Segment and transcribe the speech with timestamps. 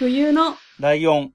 [0.00, 0.56] 冬の。
[0.78, 1.32] ライオン。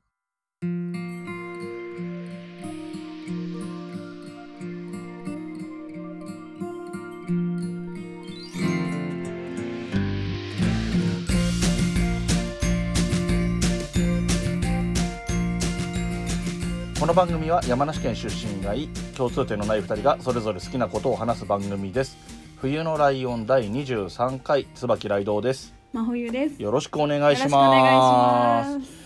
[16.99, 22.17] この番組は山梨県出身がい共通点のない2人がそれぞれ好きなことを話す番組です。
[22.59, 25.84] 冬のライオン第23回椿ライドウです。
[25.95, 26.61] 真冬です。
[26.61, 29.05] よろしくお願いしますいします。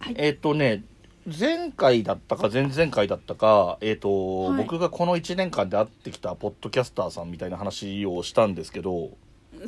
[0.00, 0.82] はいえっ、とね
[1.26, 9.10] 前回だったか前々回だったか、えっとはい僕がこの1年間で会ってきたポッドキャスターさんみたいな話をしたんですけど、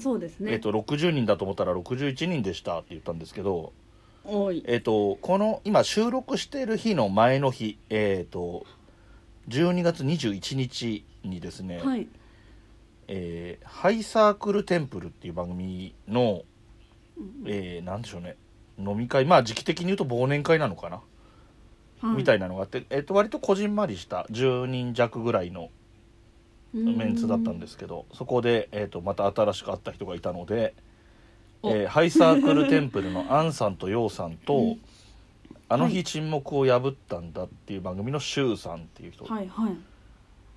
[0.00, 0.54] そうですね。
[0.54, 3.72] えっと60人だと思ったら61人でしたって言ったんですけど。
[4.64, 8.66] えっとこの今収録している日の前の日、えっと
[9.48, 12.08] 12月21日にですね、はい。
[13.06, 16.42] えーハイサークルテンプルっていう番組の、
[17.46, 18.36] えーなんでしょうね。
[18.78, 19.24] 飲み会。
[19.24, 21.00] まあ時期的に言うと忘年会なのかな、
[22.02, 25.70] みたいいなのがあって、えっと割とこじんまりした10人弱ぐらいの
[26.74, 30.74] メンツだったんですけどそこで、えっとまた新しく会った人がいたので、
[31.62, 31.70] お。
[31.70, 34.76] えーハイサークルテンプルのアンさんとヨウさんと、
[35.68, 39.48] あのは日沈黙を破ったんだっていう番組のシュウさんっていう人はい。
[39.48, 39.76] はい。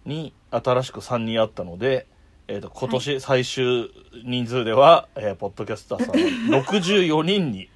[0.05, 2.05] に新しく3人会ったので、
[2.49, 3.91] えー、と今年最終
[4.25, 6.15] 人数では、えーポッドキャスターさん
[6.61, 7.69] 64人に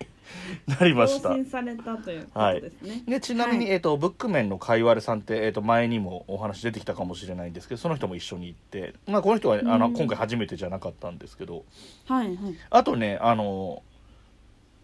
[0.68, 3.04] なりました更新されたということですね。
[3.08, 11.66] でちなみに、はいえー、とブックメンのかいわれさんって、えー、と前にもお話出てきたかもしれないんですけどその人も一緒に行って、まあ、この人はあの、うん今回初めてじゃなかったんですけど
[12.08, 12.38] はいはい。
[12.72, 13.84] あとねあの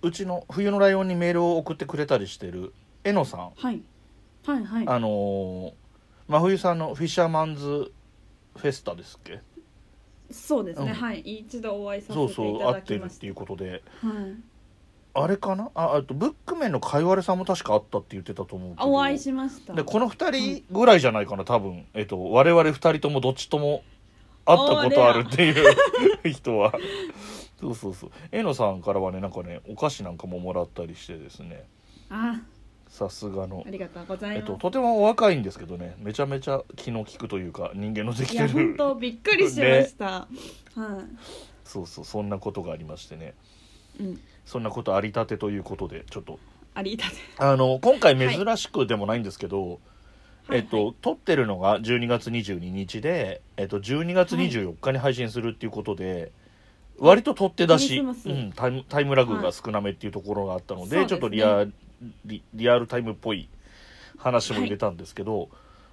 [0.04, 2.74] うちの「冬のライオン」にメールを送ってくれたりしてる
[3.04, 3.82] えのさんはい。
[4.46, 4.88] はいはい。
[4.88, 5.74] あのー
[6.28, 7.92] 真冬さんのフィッシャーマンズ
[8.56, 9.40] フェスタですっけ？
[10.32, 10.92] そうですね。
[10.92, 11.20] うんはい。
[11.22, 14.08] 一度お会いさせそうていたそう合だきましてってるっいうことでた。
[14.08, 14.36] はい。
[15.12, 15.72] あれかな？
[15.74, 19.74] ああとブックメンのかいわれさんも確かあったって言ってたと思うけどあお会いしました。
[19.74, 23.84] でこの2人ぐらいじゃないかな多分、えっと、我々2人ともどっちとも
[24.46, 25.76] 会ったことあるっていう
[26.32, 26.74] 人は
[27.60, 31.66] そうそうそうえのさんからはねなんかねお菓子なんかももらったりしてですね
[32.10, 32.40] あ、
[32.90, 33.64] さすがの。
[33.66, 34.40] あ、りがとうございます。
[34.40, 35.96] えっと、とてもお若いんですけどね。
[36.00, 40.06] めちゃめちゃ気の利くというか人間のできいやてる本当びっくりしました。
[40.06, 40.28] は
[41.64, 43.36] そうそうそんなことがありましてね。
[44.00, 44.04] い。
[44.04, 44.22] うん。
[44.46, 46.40] そんなことありたてということでちょっと。
[46.74, 47.16] ありがとう。
[47.38, 49.80] あの今回珍しくでもないんですけど、はい
[50.52, 56.32] えっと、撮ってるのが12月22日で、えっと、12月24日に配信するっていうことで、
[56.98, 61.66] 割と取って出し、クリスマスうん、タイムタイムラグが少なめっていうところがあったので,、はいちょっとリア
[62.26, 63.50] リリアルタイムっぽい
[64.18, 65.50] 話も入れたんですけど、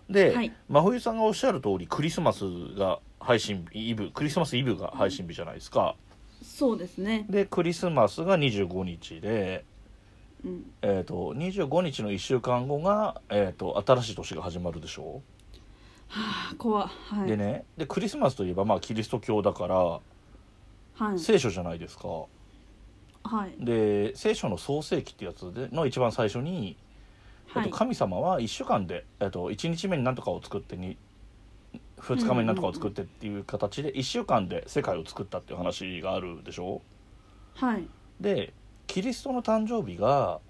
[0.08, 2.44] で、はい真冬さんがおっしゃる通りクリスマス
[2.76, 5.96] が配信日イブクリスマスイブが配信日じゃないですか。
[6.42, 7.26] そうですね。
[7.28, 9.64] でクリスマスが25日で。
[10.44, 10.70] うん。
[10.82, 15.22] えー、と25日の1週間後が、えー、と新しい年が始まるでしょ、
[16.08, 16.88] はあ、怖い。
[16.88, 17.28] はい。
[17.28, 21.18] でねでクリスマスといえば、まあ、キリスト教だからはい。
[21.18, 22.26] 聖書じゃないですか
[23.26, 23.54] はい。
[23.58, 26.76] で聖書の創世記ってやつでの一番最初に、
[27.54, 27.76] えはいっと、。
[27.78, 30.96] 神様は1週間で、えっと、1日目に何とかを作ってに
[32.00, 36.82] 2日目に何とかを作ってっていう形で1週間で世界を作ったっていう話があるでしょ？
[37.54, 37.86] はい。
[38.20, 38.52] で
[38.86, 40.40] キリストの誕生日が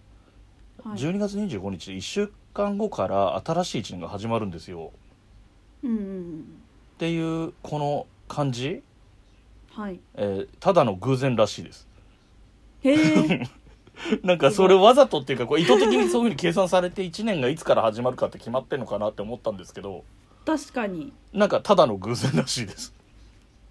[0.84, 0.98] はい。
[0.98, 4.92] 12月25日で1週間後から新しい1年が始まるんですよ。
[5.82, 6.40] うん。
[6.94, 8.82] っていうこの感じ、
[9.70, 10.00] はい。
[10.14, 11.86] えーただの偶然らしいです
[12.82, 13.42] へえ。
[14.22, 20.04] なんかそれわざとっていうかこう意図的にそういうふうに計算されて1年がいつから始まるかって決まってんのかなって思ったんですけど
[20.44, 21.12] 確かに。
[21.32, 22.94] なんかただの偶然らしいです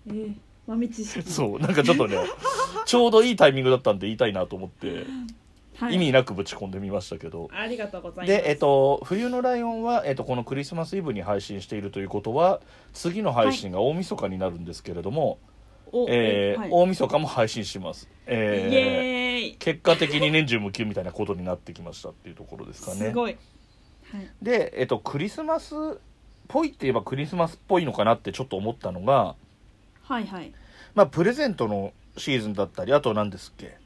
[0.07, 0.33] えー、
[0.67, 1.29] 豆知識。
[1.29, 2.17] そうなんかちょっとね
[2.85, 5.05] ちょうどいいタイミングだったんで言いたいなと思って
[5.77, 5.95] はい。
[5.95, 8.27] 意味なくぶち込んでみましたけど、ありがとうございます。
[8.27, 12.61] で、えっと、冬のライオンは、えっと、このクリスマスイブに配信しているということは
[12.93, 15.37] 次の配信が大晦日になるんですけれども、お、
[16.07, 19.55] えーはい、大晦日も配信します、えーイエーイ。
[19.57, 23.37] 結果的に年中無休みたいなことになってきましたっていうところですかねすごい。
[24.11, 24.29] はい。
[24.41, 25.77] で、えっと、クリスマスっ
[26.47, 29.35] ぽいって言えばクリスマスっぽいのかなってちょっと思ったのが、
[30.03, 30.53] はいはい。
[30.93, 33.77] まあ、プレゼントのシーズンだったりあと何ですっけ？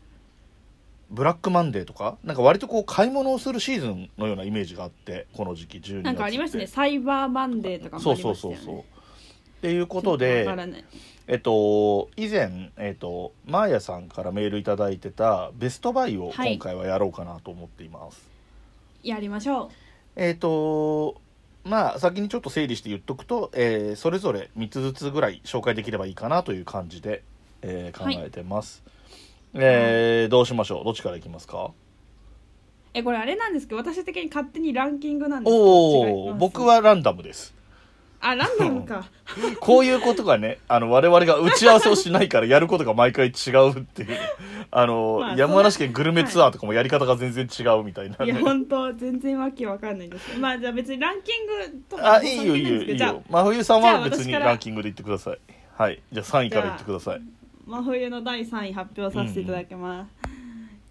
[1.09, 2.17] ブラックマンデーとか？
[2.23, 6.67] なんか割とこう買い物をするシーズンのようなイメージがあってこの時期12月なんかありましたね。
[6.67, 8.59] サイバーマンデーとかもそうありましたよね。
[8.59, 8.98] そうそうそう
[9.59, 10.47] っていうことわで。
[11.27, 16.53] えっと以前えっとマーヤさんからメールいただいてたベストバイをはい。
[16.55, 18.27] 今回はやろうかなと思っています、
[19.03, 19.69] やりましょう。
[20.15, 21.21] えっ、と
[21.63, 27.21] まあ先にちょっと整理して言っとくと、えーそれぞれ3つずつぐらい紹介できればいいかなという感じで、
[27.61, 28.81] えー考えてます、
[29.53, 30.83] えーどうしましょう？
[30.85, 31.71] どっちからいきますか？
[32.95, 37.53] えこれあれなんですけど私的に勝手にランキングなんですおお僕はランダムです
[38.21, 39.05] あランダムか。
[39.59, 44.17] こういうことがねあの我々が打ち合わせをしないからやることが毎回違うっていう。
[44.71, 48.25] あの、まあ山梨県グルメツアーとかもやり方が全然違うみたいな、ね。
[48.25, 53.23] いや本当全然わけわかんないんですまあじゃあ別にランキングとかあいいよいいよいいよ。
[53.29, 55.39] 真冬さんは別にランキングで言ってください。
[55.75, 56.01] はい。
[56.11, 57.21] じゃあ3位から言ってください。
[57.65, 60.09] 真冬の第3位発表させていただきます、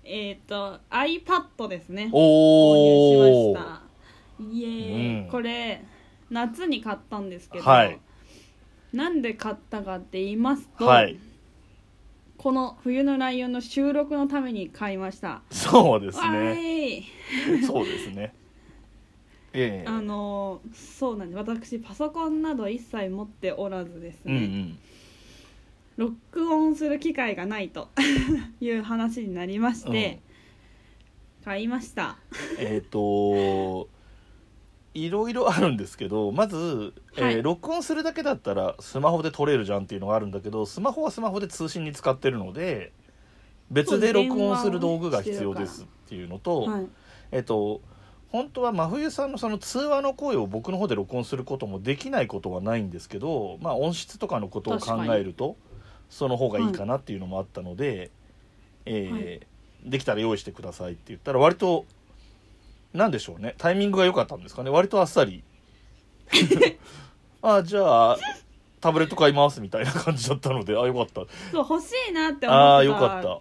[0.05, 2.05] えっ、と iPad ですね。
[2.05, 3.83] 購入しおおました。
[4.53, 5.29] イエーイ、うん。
[5.29, 5.83] これ
[6.31, 7.99] 夏に買ったんですけど、はい。
[8.93, 11.19] なんで買ったかって言いますと、はい。
[12.39, 15.43] この「冬のライオン」の収録のために買いました。
[15.51, 16.39] そうですわね。
[16.39, 17.63] ーい。
[17.65, 18.33] そうですね。
[19.53, 19.89] ええ。
[19.89, 21.39] あのそうなんです。
[21.39, 24.79] 私パソコンなど一切持っておらずですうんうね、ん。
[25.97, 27.89] ロックオンする機会がないと
[28.61, 30.21] いう話になりまして、
[31.45, 32.19] 買いました。
[32.59, 33.89] えっ、と
[35.05, 37.43] いろいろあるんですけどまず、えーはい。
[37.43, 42.93] 録音するだけだったらスマホで撮れるじゃんっていうのがあるんだけどスマホはスマホで通信に使ってるので
[43.71, 46.87] 別で録音する道具が必要ですっていうのと、はい。
[47.33, 47.81] えっ、と
[48.31, 55.57] 本当は真冬さんのその通話の声を僕の方で録音することもできないことはないんですけど、まあ、音質とかのことを考えると
[56.11, 58.11] その方がいいかなっていうのもあったので、
[58.85, 59.41] えーはい。
[59.85, 61.87] できたら用意してくださいって言ったら割と
[62.93, 63.55] なんでしょうね。
[63.59, 64.71] タイミングが良かったんですかね。
[64.71, 65.43] 割とあっさり。
[67.43, 68.19] あじゃあ
[68.81, 71.23] タブレット買いますみたいな感じだったのであよかった。
[71.53, 73.29] そう欲しいなってあ思ってあよかった。
[73.29, 73.41] た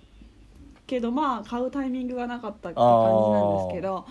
[0.85, 4.05] けどまあ買うタイミングがなかったって感じなんですけど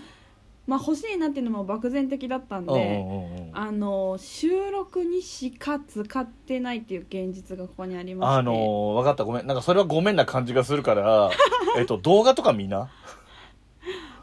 [0.67, 8.38] まあ欲しいなっていうのも漠然的だったんで、あの収録にしか使ってないっていう現実がここにありまして。
[8.38, 9.23] あのー、分かった。
[9.23, 9.47] ごめん。
[9.47, 11.31] なんかそれはごめんな感じがするから
[11.79, 12.91] えっと動画とか見な、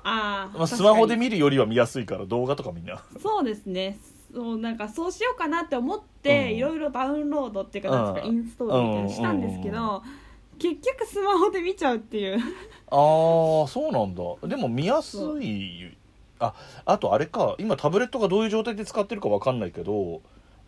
[0.03, 2.93] あーまあ、スマホで見るよりは見やすいから動画とか見な。
[3.13, 3.21] に。
[3.21, 3.97] そうですね。
[4.33, 6.57] そうなんかそうしようかなって思って、うん。
[6.57, 8.27] いろいろダウンロードっていうかなんか、うん。
[8.27, 10.01] インストールみたいなのしたんですけど、う
[10.59, 12.39] 結局スマホで見ちゃうっていう。
[12.89, 14.47] あーそうなんだ。
[14.47, 15.95] でも見やすい。
[16.39, 16.53] あ
[16.85, 17.55] あとあれか。
[17.59, 20.21] 今タブレットがどういう状態で使ってるか分かんないけど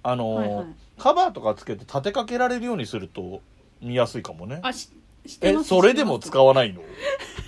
[0.03, 0.65] あのーはいはい。
[0.97, 3.41] カバーとかつけて立てかけられるようにすると
[3.81, 4.59] 見やすいかもね。
[4.63, 4.89] あし
[5.25, 6.81] してえそれでも使わないの？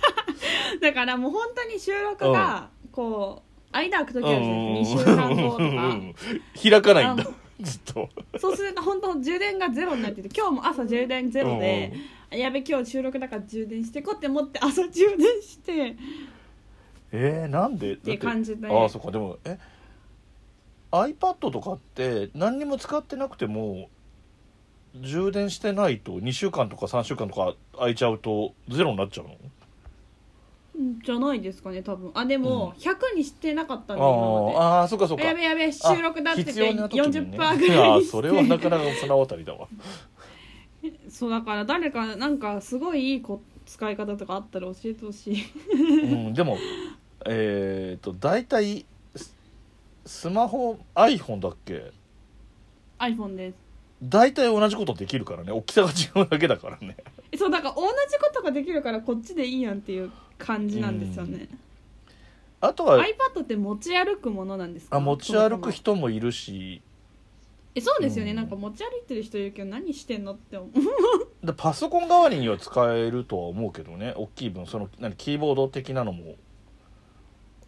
[0.82, 5.00] だからもう本当に収録がこう間空く時あるじゃないですか。
[5.02, 5.64] 2週間後とか。
[5.64, 6.14] うん。
[6.70, 7.24] 開かないんだ。
[7.60, 8.08] ずっと。
[8.38, 11.92] そうすると本当充電がゼロになってて今日も朝充電ゼロで、
[12.30, 15.96] やべ今日収録だから充電してこうって思って朝充電して。
[17.10, 17.94] えー、なんで？
[17.94, 18.68] っていう感じで。
[18.68, 19.10] ああそっか。
[19.10, 19.58] でもえ
[20.92, 23.90] ？iPad とかって何にも使ってなくても
[24.94, 29.32] 充電してないと2週間とか3週間とか空いちゃうとゼロになっちゃうの？
[29.32, 29.52] うん
[31.02, 32.10] じゃないですかね多分。
[32.14, 34.56] あでも100にしてなかったんで、あ今まで。
[34.56, 35.24] ーあーそっかそっか。
[35.24, 39.68] やべやべ収録だってて必要な時に40%ねぐらいいやにしてそれはなかなかそのあたりだわ。
[41.10, 45.44] そうだから誰かなんかすごいいいこ使い方とかあったら教えてほしい。
[45.72, 46.56] うん、でも
[47.26, 48.86] えっ、と大体
[49.16, 49.34] ス
[50.06, 51.92] スマホ iPhone だっけ
[52.98, 53.56] ？iPhone です。
[54.02, 55.50] 大体同じことできるからね。
[55.50, 56.96] 大きさが違うだけだからね。
[57.32, 61.48] えそうだから同じことができるからこっちでいいやんっていう感じなんですよね、
[62.60, 64.96] あとは iPad って持ち歩くものなんですか？
[64.96, 66.80] あ持ち歩く人もいるし。
[67.74, 68.36] えそうですよね、うん。
[68.36, 71.46] なんか持ち歩いてる人いるけど何してんのって思う。
[71.46, 74.14] でパソコン代わりには使えるとは思うけどね。
[74.16, 76.36] 大きい分その何キーボード的なのも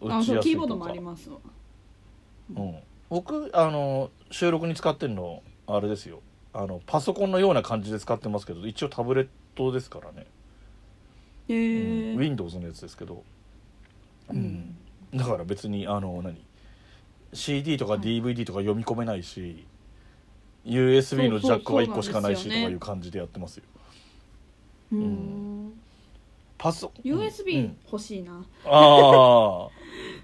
[0.00, 1.36] 打あちやすいとそうキーボードもあかりますわ。
[2.56, 2.76] うん、
[3.08, 6.22] 僕あの収録に使ってるのあれですよ。
[6.52, 10.26] あのパソコンのような感じで使ってますけど一応タブレットですからね、
[11.52, 12.22] へうん。
[12.22, 13.22] え Windows のやつですけど、
[14.30, 14.76] うん、
[15.14, 16.36] だから別にあの何
[17.32, 18.00] ？CD とかはい。
[18.00, 19.66] DVD とか読み込めないし、
[20.64, 23.64] USB のジャックは1個しかないしとかいう感じでやってますよ。
[24.92, 25.66] ううん。
[25.68, 25.72] ん。
[26.58, 27.76] パソ USB うん。
[27.90, 29.68] 欲しいな、ああ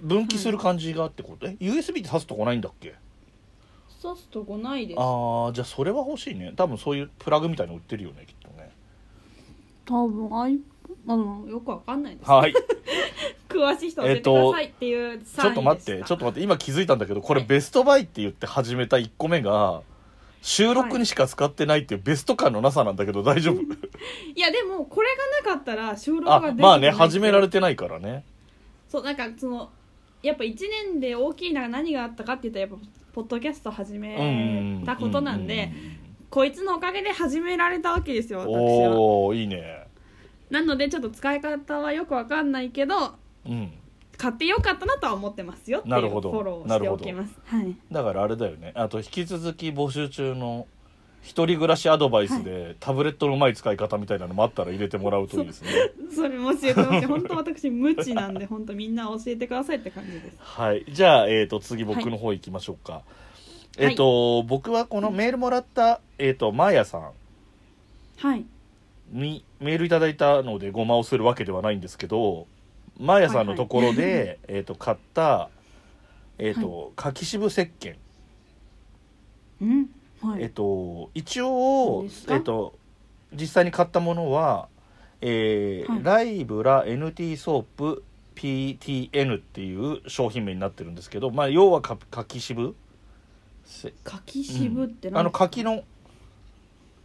[0.03, 1.47] 分岐する感じがってこと？
[1.47, 2.95] え？USB って挿すとこないんだっけ？
[4.03, 5.01] 刺すとこないです。
[5.01, 6.53] ああじゃあそれは欲しいね。
[6.55, 8.71] 多分そういうプラグみたいの売ってるよねきっとね。
[9.87, 10.61] 多分
[11.09, 12.55] あのよくわかんないです、はい。
[13.49, 17.49] 詳しい人教えてくださいっていうちょっと待ってちょっと待って今気づいたんだけどこれはい。
[17.49, 19.83] ベストバイって言って始めた1個目が
[20.43, 23.61] 収録にしか使ってないっていうベスト感のなさなんだけど大丈夫？
[23.61, 24.41] い。
[24.41, 25.09] やでもこれ
[25.43, 28.25] がなかったら収録あができてまあねない始められてないからね。
[28.89, 29.71] そうなんかその
[30.23, 30.57] やっぱ1
[30.93, 35.73] 年で大きいのが何があったかって言ったらやっぱポッドキャスト始めたことなんで
[36.31, 38.99] こいつのおかげで始められたわけですよ私は。
[38.99, 39.86] おおいいね
[40.51, 43.15] なのでちょっと使い方はよくわかんないけど
[43.47, 43.73] うん。
[44.17, 46.33] 買ってよかったなとは思ってますよっていうフなるほど。
[46.33, 47.35] ォローをしておきます。
[47.45, 47.77] はい。
[47.93, 48.73] だからあれだよね。
[48.75, 50.67] あと引き続き募集中の
[51.23, 55.71] 一人暮らしアドバイスで、タブレットのうまい使い方みたいなのもあったら入れてもらうといいですね。
[56.15, 57.07] それも教えてほしい。
[57.07, 60.37] 本当私無知なんで本当みんな教えてくださいって感じです。
[60.39, 60.87] はい。
[60.89, 63.03] じゃあ、えー、と次僕の方行きましょうか、
[63.77, 67.11] えっ、と、僕はこのメールもらった、えっ、とマーヤさん。
[68.19, 68.47] はい
[69.11, 72.47] にメールいただいたのでごまをするわけではないんですけど
[72.99, 75.51] マーヤさんのところで、 えっと買った、
[76.39, 77.97] えっと柿渋石鹸、
[79.61, 79.91] うん？
[80.23, 82.75] はい、えっと一応えっと
[83.33, 84.69] 実際に買ったものは、
[85.21, 86.03] えーはい。
[86.03, 88.03] ライブラ NT ソープ
[88.35, 92.75] PTN っていう商品名になってるんですけど、まあ、要はか柿渋？
[93.65, 95.83] せ柿渋ってあの何ですか柿の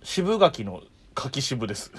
[0.04, 0.84] 渋柿の
[1.16, 1.92] 柿渋です。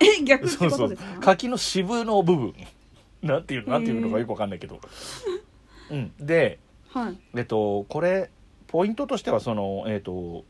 [0.00, 1.20] え逆ってそうそうことですか？
[1.20, 2.54] 柿の渋の部分。
[3.22, 4.80] なんていうなんていうのかよくわかんないけど、
[5.90, 7.16] うん、ではい。
[7.36, 8.30] えっとこれ
[8.66, 10.44] ポイントとしてはそのえっと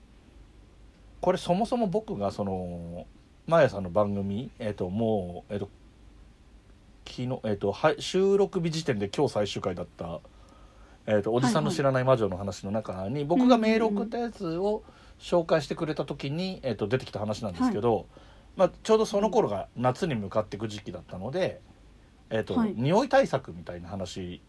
[1.20, 3.06] これそもそも僕がその
[3.46, 5.68] マーヤさんの番組えっともうえっと
[7.06, 10.20] 昨日えっとは収録日時点で今日最終回だった
[11.06, 14.82] えっとおじさんの知らない魔女の話の中に僕がメール送ったやつを
[15.18, 18.06] 紹介してくれた時にえっと出てきた話なんですけど、
[18.56, 21.60] まあちょうどその頃が夏に向かっていく時期だったので
[22.30, 22.74] えっとはい。
[22.76, 24.40] 匂い対策みたいな話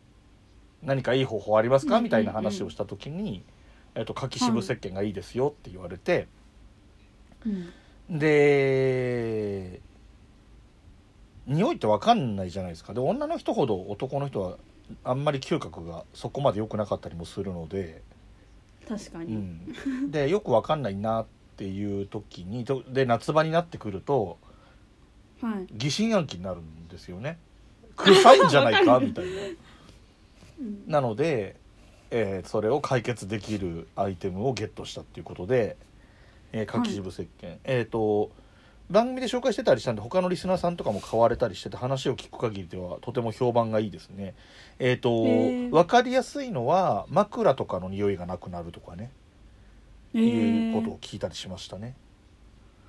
[0.82, 3.44] 何かいい方法ありますか、みたいな話をした時に、
[3.96, 6.28] えっと柿渋石鹸がいいですよって言われて、
[7.46, 8.20] うん。
[8.20, 9.82] で
[11.46, 12.94] 匂いって分かんないじゃないですか。
[12.94, 14.58] で女の人ほど男の人は
[15.04, 18.13] あんまり嗅覚がそこまで良くなかったりもするので、う
[18.88, 21.26] 確かに、ん、でよく分かんないなっ
[21.58, 24.38] ていう時にとで夏場になってくると
[25.44, 25.68] はい。
[25.74, 27.38] 疑心暗鬼になるんですよね。
[27.98, 29.00] 臭いんじゃないか？
[29.04, 29.32] みたいな。
[30.62, 30.84] うん。
[30.88, 31.58] なので、
[32.12, 35.76] えーそれを解決できるアイテムをゲットしたっていうことで、
[36.54, 38.32] えー、柿渋石鹸、えっ、と
[38.90, 44.36] 番組で紹介してたりしたんで他のリスナーさんとかも買われたりしてて話を聞く限りではとても評判がいいですね。
[44.80, 45.70] えっ、とへー。
[45.70, 49.12] 分かりやすいのは枕とかの匂いがなくなるとかね、
[50.14, 51.96] えいうことーを聞いたりしましたね。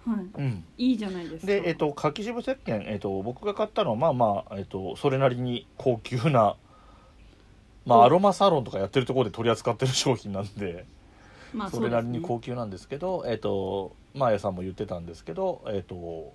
[0.06, 0.16] はい。
[0.18, 0.64] うん。
[0.76, 1.46] いいじゃないですか。
[1.46, 6.56] で、えっと柿渋石鹸、えっと僕が買ったのはまあまあ、えっとそれなりに高級な、
[7.86, 8.04] まあ、お。
[8.04, 10.84] アロマサロンとかやってるところで取り扱ってる商品なんで
[11.54, 16.32] まあそれなりにう高級なんですけど、えっとマーヤさんも言ってたんですけどえっと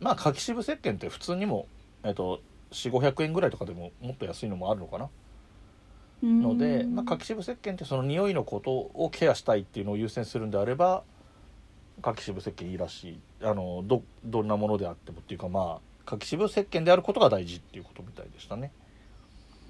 [0.00, 1.66] まあ柿渋石鹸って普通にも、
[2.02, 2.40] えっと
[2.72, 5.08] 4500円ぐらいとかでももっと安いのもあるのかな。
[6.22, 6.94] ので、うん。
[6.94, 11.04] まあ、柿渋石鹸ってその匂いのことをケアしたいっていうのを優先するんであれば
[12.02, 13.20] 柿渋石鹸いいらしい。
[13.42, 18.72] あのどどんなものであってもっていうかまあ柿渋石鹸であることが大事っていうことみたいでしたね。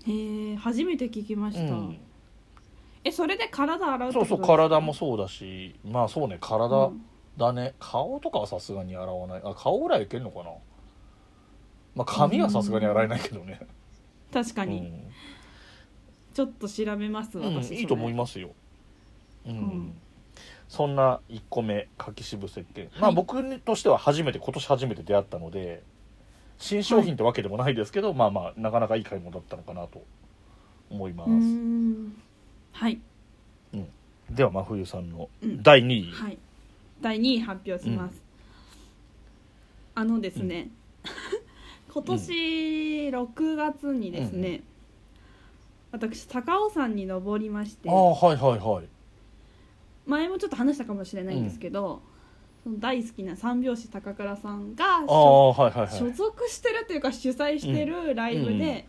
[0.07, 1.99] へえ初めて聞きました、うん、
[3.05, 7.05] えそれで体洗うってそうそう体もそうだしまあそうね体うん。
[7.37, 9.43] だね、顔とかはさすがに洗わない。
[9.45, 10.51] あ顔ぐらいいけんのかな？
[11.97, 13.59] まあ髪はさすがに洗えないけどね、
[14.33, 15.11] 確かに、うん。
[16.33, 18.51] ちょっと調べますうん私、いいと思いすますよ、
[19.47, 19.53] うん。
[19.53, 19.97] ん。
[20.69, 25.83] そんな1個目柿渋石鹸、まあ僕としては初めて今年初めて出会ったので
[26.59, 30.05] 新商品ってわけでもないですけど、まあまあなかなかいい買い物だったのかなと
[30.89, 32.23] 思います、うーん
[32.75, 33.01] はい。
[34.31, 35.63] では真冬さんのうん。
[35.63, 36.39] 第2位、はい。
[37.01, 38.23] 第2位発表します、
[39.95, 40.71] あのですね、
[41.93, 42.33] 今年
[43.11, 44.63] 6月にですね、
[45.93, 48.89] 私高尾山に登りましてああはいはいはい。
[50.07, 52.01] 前もちょっと話したかもしれないんですけど、
[52.65, 55.89] その大好きな三拍子高倉さんがはいはいはい。
[55.91, 58.89] 所属してるというか主催してるライブで、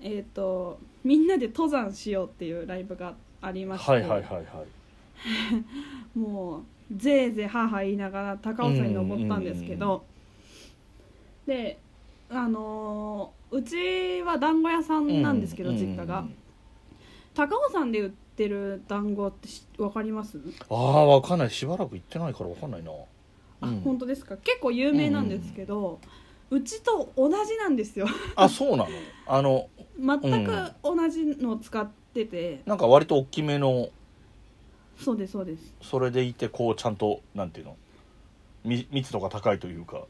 [0.00, 4.44] えっ、とみんなで登山しようっていうライブがありまして、はいはいはいはい。
[6.18, 10.04] もうぜいぜいはーはー言いながら高尾山に登ったんですけど、
[11.46, 11.78] で
[12.30, 16.26] あのーうちは団子屋さんなんですけど、う実家が。
[17.34, 20.38] 高尾山で売ってる団子ってしわかります、
[20.68, 21.50] ああわかんない。
[21.50, 22.90] しばらく行ってないからわかんないな。
[23.62, 23.80] あうん。
[23.80, 24.36] 本当ですか？
[24.36, 25.98] 結構有名なんですけど、
[26.50, 28.06] うちと同じなんですよ。
[28.36, 28.88] あそうなの？
[29.26, 33.88] あの全く同じのを使ってて、なんか割と大きめの。
[34.98, 35.74] そうですそうです。
[35.82, 37.76] それでいてこうちゃんとなんていうの？
[38.64, 40.02] み密度が高いというか。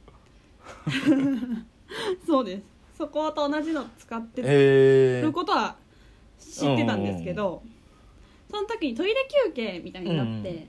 [2.27, 2.63] そうです。
[2.99, 5.77] そこと同じの使ってへえることは
[6.39, 7.63] 知ってたんですけど、
[8.51, 9.15] その時にトイレ
[9.47, 10.67] 休憩みたいになって、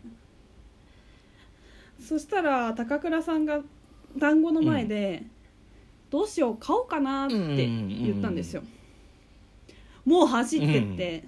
[2.00, 3.62] そしたら高倉さんが
[4.16, 5.24] 団子の前で、
[6.10, 8.64] どうしよう買おうかなって言ったんですよ、
[10.06, 11.24] もう走ってって、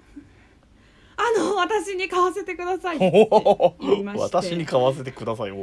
[1.16, 3.28] あの私に買わせてくださいって
[3.80, 4.22] 言いまして。
[4.24, 5.56] 私に買わせてくださいよ。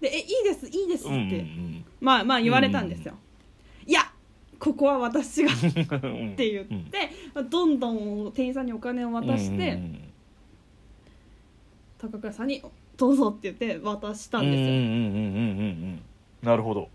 [0.00, 3.14] でえいいですいいですって、うんうんまあまあ言われたんですよ、
[3.86, 4.00] いや
[4.58, 6.36] ここは私がっうん。
[6.36, 7.10] て言って、
[7.50, 10.12] どんどん店員さんにお金を渡して、うんうん。
[11.98, 12.62] 高倉さんに
[12.96, 16.02] 「どうぞ」って言って渡したんですよ、うんうんうんうんうんうん。
[16.42, 16.88] なるほど。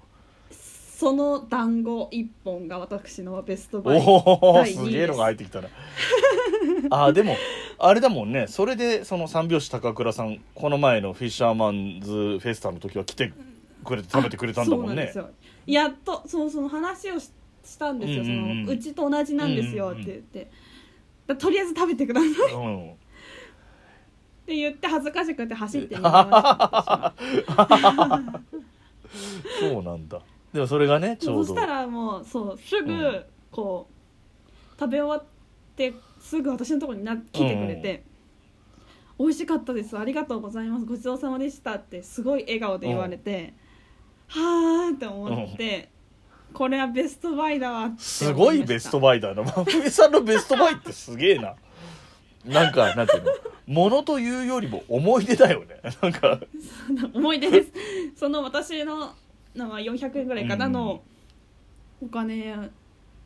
[0.97, 4.89] その団子一本が私のベストバイおおす。
[4.89, 5.67] げえのが入ってきたな。
[6.89, 7.35] あでも
[7.77, 8.47] あれだもんね。
[8.47, 13.33] それでその三拍子高倉さんこの前のフィッシャーマンズフェスタの時は来て
[13.83, 14.87] くれて食べてくれたんだもんね。
[14.87, 15.17] そうなんです。
[15.17, 15.29] よ。
[15.65, 17.29] やっとそうその話をし
[17.65, 18.65] したんですよ、うんうんうん。
[18.65, 20.49] そのうちと同じなんですよって言って、
[21.27, 22.31] だとりあえず食べてください。
[22.53, 22.91] っうん。
[24.45, 28.31] て言って恥ずかしくて走って逃げました。
[29.59, 30.21] そうなんだ。
[30.55, 31.43] でもそれがねちょど。
[31.43, 33.87] そううしたらもうそうすぐうんこ
[34.75, 35.27] う、食べ終わっ
[35.75, 38.03] てすぐ私のところにな来てくれて、
[39.19, 43.53] 美味しかったですありがとうございますごちそうさまでしたってすごい笑顔で言われて、
[44.27, 45.89] はーって思って、
[46.53, 49.43] これはベストバイだわってすごいベストバイだな。
[49.43, 51.55] 真冬さんのベストバイってすげえな。
[52.45, 53.31] なんかなんていうの？
[53.67, 55.81] ものというよりも思い出だよね。
[56.01, 56.39] なんか。
[57.13, 57.71] 思い出です
[58.15, 59.13] その私の
[59.55, 61.01] のは400円ぐらいかなうんの
[62.01, 62.55] お金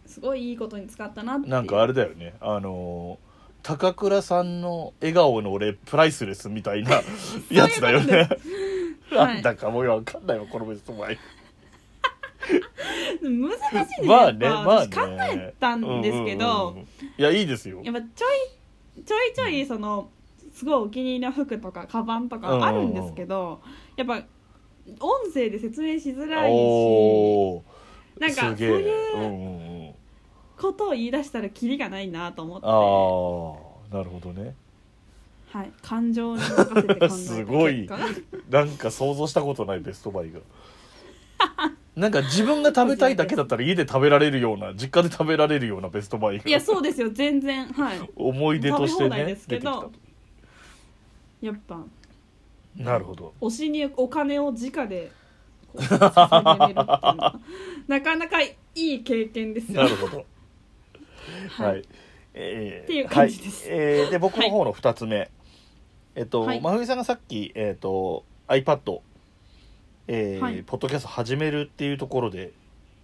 [0.05, 3.29] すごいいいことに使ったなっていうなんかあれだよねあのー
[3.61, 7.01] 高倉さんの笑顔の俺プライスレスみたいな
[7.51, 8.29] やつだよね。
[9.11, 11.17] はいなんだかもうわかんないわこのベストバイ。
[13.21, 13.57] 難しいんで
[13.95, 14.87] すよ、まあねやっぱまあね。
[14.91, 17.81] 私考えたんですけど、うんうんうんいやいいですよ。
[17.83, 18.07] やっぱちょ
[18.97, 20.09] いちょいちょいその
[20.53, 23.61] すごいお気に入りの服とかカバンとかあるんですけど、
[23.97, 24.23] やっぱ
[24.99, 27.61] 音声で説明しづらいし。
[28.19, 28.69] なんかそうすげえ。
[28.69, 29.95] いう。
[30.59, 32.69] ことを言い出したらキリがないなと思って、あ
[33.93, 34.53] あなるほどね。
[35.51, 37.89] はい、感情に任せて考え すごい。
[38.49, 40.39] なんか想像したことないベストバイが。
[41.95, 46.43] なんか自分が食べたいだけだったら家で食べられるような実家で食べられるようなベストバイが。
[46.45, 47.09] いやそうですよ。
[47.09, 47.65] 全然。
[47.67, 48.09] はい。
[48.15, 49.93] 思い出としてねですけど出て
[51.41, 51.81] きやっぱた
[52.75, 53.33] なるほど。
[53.41, 55.11] 推しにお金を直で
[55.73, 56.75] こう捧げれるっていう。
[56.75, 57.39] のは
[57.87, 59.83] なかなかいい経験ですよ。
[59.83, 60.25] なるほど。
[61.49, 61.81] ははい。
[61.81, 61.83] い、
[62.33, 63.69] えーっていう感じです。
[63.69, 63.77] はい。
[63.79, 65.29] えーで僕の方の2つ目、
[66.15, 66.61] えっと、はい。
[66.61, 69.01] 真冬さんがさっき、えっと iPad、
[70.07, 70.63] えーはい。
[70.63, 72.51] ポッドキャスト始めるっていうところで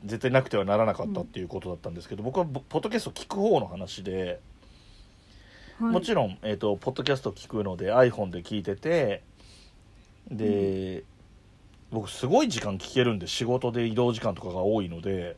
[0.05, 4.39] 絶対なくてはならなかったっていうことだったんですけど、僕はポポッドキャスト聞く方の話で、
[5.79, 5.91] はい。
[5.93, 9.23] もちろん、えー、とポッドキャスト聞くので iPhone で聞いてて
[10.31, 11.03] で、
[11.91, 15.37] 僕すごい時間聞けるんで仕事で移動時間とかが多いので。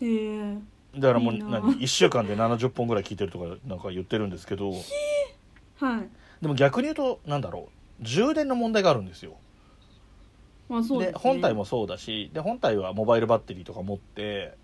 [0.00, 0.60] えー。
[0.96, 4.72] だからもういいな何1週間で70本ぐらい聞いてるとかなんか言ってるんですけど。
[5.80, 6.08] はい。
[6.42, 7.68] でも逆に言うとなんだろ
[8.00, 8.04] う。
[8.04, 9.34] 充電の問題があるんですよ。
[10.68, 14.56] まあそうで、ですね、本体もそうだしで本体はモバイルバッテリーとか持って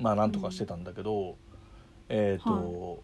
[0.00, 1.36] まあなんとかしてたんだけど、
[2.08, 3.02] えっ、と、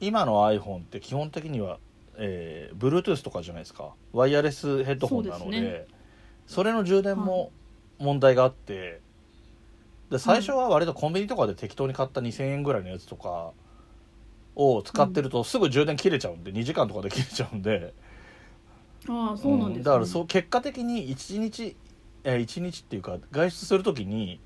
[0.00, 1.78] 今の iPhone って基本的には、
[2.16, 3.94] えー、Bluetooth とかじゃないですか。
[4.12, 5.86] ワイヤレスヘッドホンなので
[6.46, 7.50] そそれの充電も
[7.98, 9.00] 問題があって、
[10.10, 13.52] で最初は割とコンビニとかで適当に買った2000円ぐらいのやつとか
[14.54, 17.94] を使ってるとすぐ充電切れちゃうんで2時間とかで切れちゃうんで。
[19.08, 19.76] ああそうなんです、ね。
[19.78, 19.82] うん。
[19.82, 21.76] だからそう結果的に1日
[22.24, 24.40] えー一日っていうか外出する時に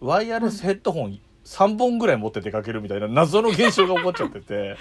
[0.00, 4.76] ワイヤレスヘッドホン3本ぐらい持って出かけるみたいな謎の現象が起こっちゃってて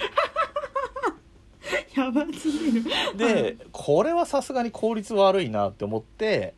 [1.95, 2.84] やばすぎる。
[3.17, 6.54] でこれはさすがに効率悪いなって思って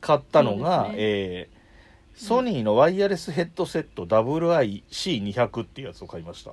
[0.00, 0.94] 買ったのが、ね。
[0.96, 1.60] えー
[2.20, 6.52] ソニーのワイヤレスヘッドセット WIC200 っていうやつを買いました、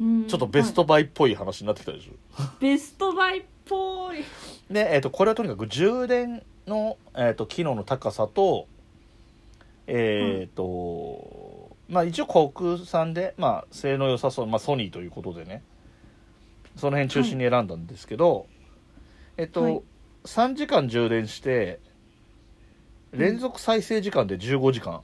[0.00, 0.26] うん。
[0.26, 4.24] ちょっとベストバイっぽい話になってきたでしょ、はいベストバイっぽい。
[4.68, 8.66] で、えー、とこれはとにかく充電の、えー、と機能の高さと
[9.86, 15.62] えっ、と、まあ一応国産で、まあ、性能良さそう、まあ、ソニーということでね
[16.76, 18.46] その辺中心に選んだんですけど、
[19.36, 19.82] えっと、はい。
[20.24, 21.80] 3時間充電して
[23.12, 25.02] 連続再生時間で15時間、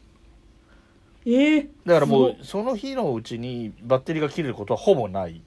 [1.26, 5.42] ええだからもうすその日のうちにバッテリーが切れることはほぼない。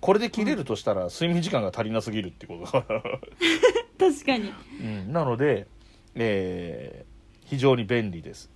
[0.00, 3.02] これで切れるとしたら睡眠時間が足りなすぎるってことだから。
[3.98, 4.52] 確かに。
[4.80, 5.66] うん、なので、
[6.14, 7.18] えー
[7.48, 8.50] 非常に便利です。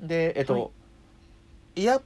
[0.00, 0.58] でえっと、は
[1.76, 1.82] い。
[1.82, 2.00] イヤ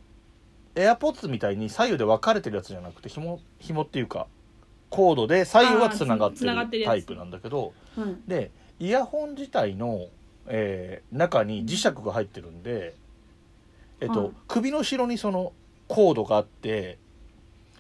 [0.81, 4.27] エアポッツみたいに左右で分かれてるやつじゃなくて紐紐っていうか
[4.89, 8.17] コードで左右はつながってるタイプなんだけどはい。
[8.27, 10.07] でイヤホン自体の、
[10.47, 12.95] えー中に磁石が入ってるんで、
[14.01, 14.33] えっとはい。
[14.49, 15.53] 首の後ろにその
[15.87, 16.99] コードがあって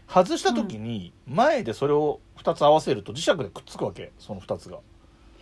[0.07, 4.79] 外した時に前でそれを2つ合わせると磁石でくっつくわけその2つが。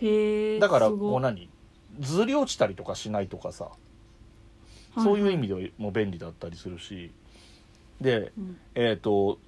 [0.01, 1.49] へえだからすごもう何？
[1.99, 3.69] ずり落ちたりとかしないとかさ。
[4.95, 7.11] そういう意味でも便利だったりするし
[8.01, 8.57] でうん。
[8.75, 9.39] えっ、と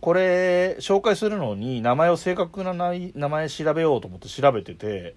[0.00, 5.14] これ紹介するのに名前を正確なない名前調べようと思って調べてて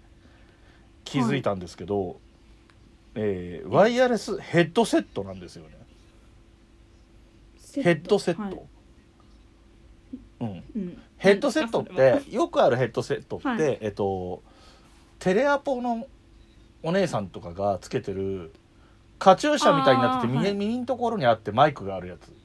[1.04, 2.22] 気づいたんですけど、
[3.16, 5.78] えーワイヤレスヘッドセットなんですよね。
[7.84, 8.56] ヘッドセット、はい。
[10.40, 11.02] うん、うん。
[11.18, 13.78] ヘッドセットってよくあるヘッドセットって、はい。
[13.82, 14.42] えっと
[15.20, 16.08] テレアポの
[16.84, 18.54] お姉さんとかがつけてる
[19.20, 20.54] カチューシャみたいになっててあーはい。
[20.54, 22.37] 耳耳のところにあってマイクがあるやつ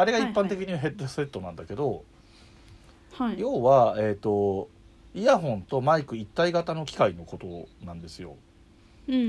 [0.00, 2.04] あれが一般的にヘッドセットなんだけど、
[3.12, 3.38] ははい。
[3.38, 4.70] 要は、えっと
[5.12, 8.36] イヤホンとマイク一体型の機械のことなんですよ。
[9.08, 9.24] うんうんう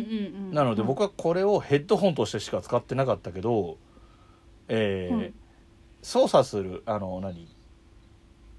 [0.51, 0.53] ん。
[0.53, 3.77] なので僕はこれをヘッドホンとしてしか使ってなかったけど、
[4.69, 5.33] えーはい。
[6.01, 7.47] 操作するあの何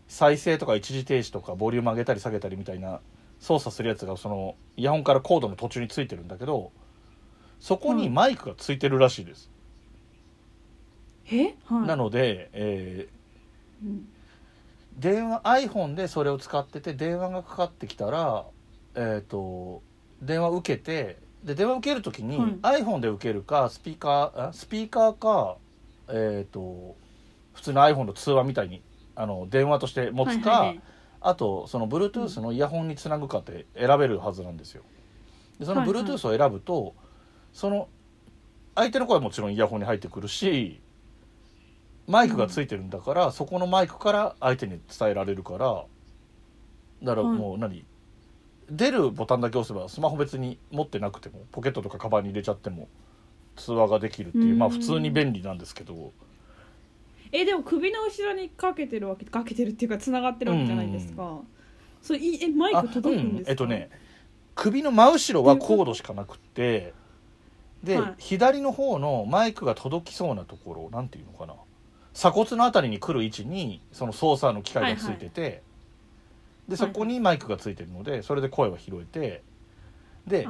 [0.08, 3.00] 再生とか一時停止とかボリューム上げたり下げたりみたいな
[3.40, 6.72] 操作するやつがそのイヤホンからコードの途中についてるんだけど
[7.60, 9.51] そこにマイクがついてるらしいです、
[11.38, 11.54] え？
[11.64, 11.86] はい。
[11.86, 14.08] なので、えーうん
[14.98, 18.44] 電話 iPhone でそれを使ってて電話がかかってきたら
[18.94, 19.82] えっ、と
[20.20, 25.56] 電話受けてで電話受ける時に、は iPhone で受けるかスピーカーあスピーカーか
[26.08, 26.94] えっ、と
[27.54, 28.82] 普通の iPhone の通話みたいに
[29.14, 30.80] あの電話として持つか、はいはいはい。
[31.22, 34.82] あとその Bluetooth のイヤホンにつなぐかって選べるはずなんですよ。
[35.58, 36.02] でそのはいはい。
[36.04, 36.94] Bluetooth を選ぶと、
[37.54, 37.88] その
[38.74, 40.82] 相手の声はもちろんイヤホンに入ってくるし
[42.06, 45.84] マイクがついてるんだから、そこのマイクから相手に伝えられるから
[47.02, 47.84] だからもう何、
[48.70, 52.88] 出るボタンだけ押せばスマホ別に持ってなくてもポケットとかカバンに入れちゃっても
[53.56, 56.12] 通話ができるっていうまあうん普通に便利なんですけど。
[57.34, 61.40] えでも首の後ろにかけてるわけかけてるっていうかつながってるわけじゃないですか、
[62.02, 63.90] それいえマイあク届くんですか、うん、えっとね
[64.54, 66.92] 首の真後ろはコードしかなくって
[67.82, 68.14] で、はい。
[68.18, 71.54] 左の方のマイクが届きそうなところなんていうのかな？
[72.14, 75.62] 鎖骨のあたりに来る位置にその操作の機械がついてて、
[76.68, 79.42] でそこにマイクがついてるのでそれで声は拾えて
[80.26, 80.46] で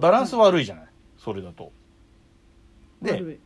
[0.00, 0.84] バランス悪いじゃない？
[1.18, 1.72] それだと。
[3.02, 3.38] で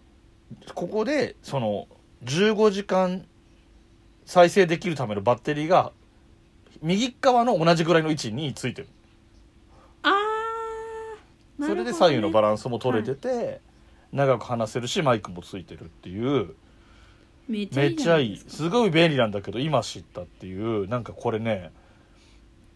[0.74, 1.86] ここでその
[2.24, 3.24] 15時間
[4.26, 5.92] 再生できるためのバッテリーが
[6.82, 8.88] 右側の同じぐらいの位置についてる。
[10.02, 13.60] あーそれで左右のバラランスも取れてて、
[14.12, 16.54] 長く話せるしマイクもついてるっていう
[17.50, 21.70] めっちゃいいすごい便利なんだけど今知ったっていうなんかこれね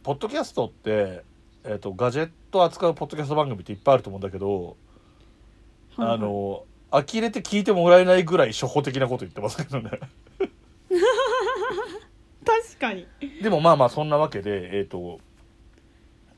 [0.03, 1.25] ポッドキャストって、
[1.65, 4.77] えー、とガジェット扱うポッドキャスト番組っていっぱいあると思うんだけど、
[5.97, 6.15] はいはい。
[6.17, 9.91] あの呆れて聞いてもらえないぐらい初歩的なこと言ってますけどね。
[12.45, 13.07] 確かに。
[13.43, 15.21] でもまあまあそんなわけでえっ、と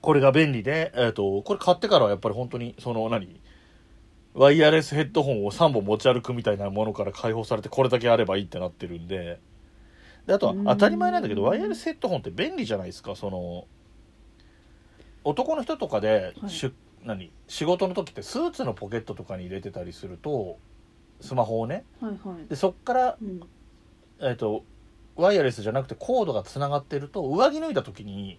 [0.00, 3.40] これが便利で、えー、とこれ買ってからはやっぱり本当にその何？
[4.36, 9.40] ワイヤレスヘッドホンを3本持ち歩くみたいなものから解放されてこれだけあればいいってなってるんで。
[10.26, 10.64] であとはうん。
[10.66, 13.16] 当たり前なんだけどワイヤレスヘッドホンって便利じゃないですか？
[13.16, 13.66] その
[15.24, 16.72] 男の人とかで、はい。
[17.04, 17.32] 何？
[17.48, 20.58] 仕事の時ってスーツのポケットとかに入れてたりすると
[21.20, 21.84] スマホをね。
[22.00, 22.46] はいはい。
[22.48, 23.40] でそっからうん。
[24.20, 24.64] えっと
[25.14, 28.38] ワイヤレスじゃなくてコードがつながってると上着脱いだ時に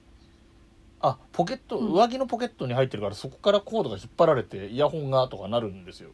[0.99, 1.93] あポケットうん。
[1.93, 6.09] 上着のポケットに入ってるからそこからコードが引っ張られてイヤホンがとかなるんですよ。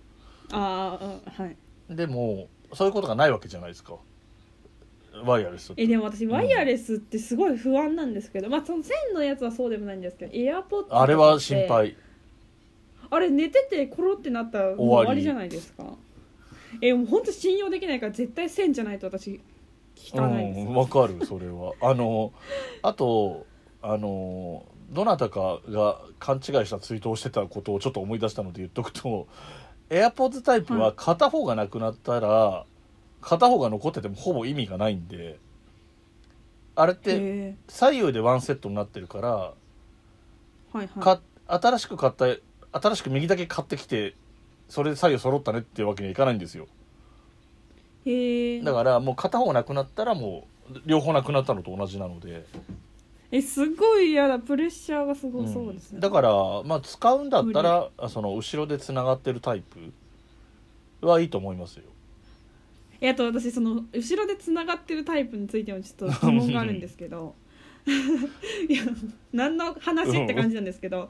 [0.52, 1.58] あーあはい。
[1.90, 3.96] でもそういうことがないわけじゃないですか。
[5.26, 5.82] ワイヤレスって。
[5.84, 11.96] えでも私ワイヤレスってすごい不安なんですけど、まあその線のやつはそうでもないんですけどエアポッドあれは心配。
[13.10, 15.06] あれ寝ててコロってなったらもう終わり。
[15.06, 15.86] 終わりじゃないですか。
[16.82, 19.40] えもう本当信用できないから絶対線じゃないと私
[19.96, 21.74] 聞かないです、うんわかるそれは。
[21.82, 22.34] あの
[22.82, 23.46] あと
[23.84, 29.28] あのどなたかが勘違いしたツイートをしてたことをちょっと思い出したので言っとくと
[29.90, 32.66] AirPods タイプは片方がなくなったら、
[33.22, 35.38] 片方が残っててもほぼ意味がないんで
[36.76, 39.54] あれってへ左右でワンセットになってるから、ーは
[40.76, 40.88] いはい。
[41.00, 42.26] か新しく買った
[42.80, 44.16] 新しく右だけ買ってきて
[44.70, 46.68] それで左右揃ったねっていうわけにはいかないんですよ。
[48.64, 52.46] だからもう片方なくなったらもう両方なくなったのと同じなので
[53.36, 54.38] えすごい嫌だ。
[54.38, 56.02] プレッシャーがすごそうですね、ん。
[56.02, 56.32] だから
[56.66, 59.92] まあ使うんだったらあその後ろでつながってるタイプ
[61.06, 61.86] はいいと思いますよ。
[63.02, 67.34] えあと私その後ろでつながってるタイプについてもちょっと疑問があるんですけど。
[68.70, 68.84] いや
[69.34, 71.10] 何の話って感じなんですけど、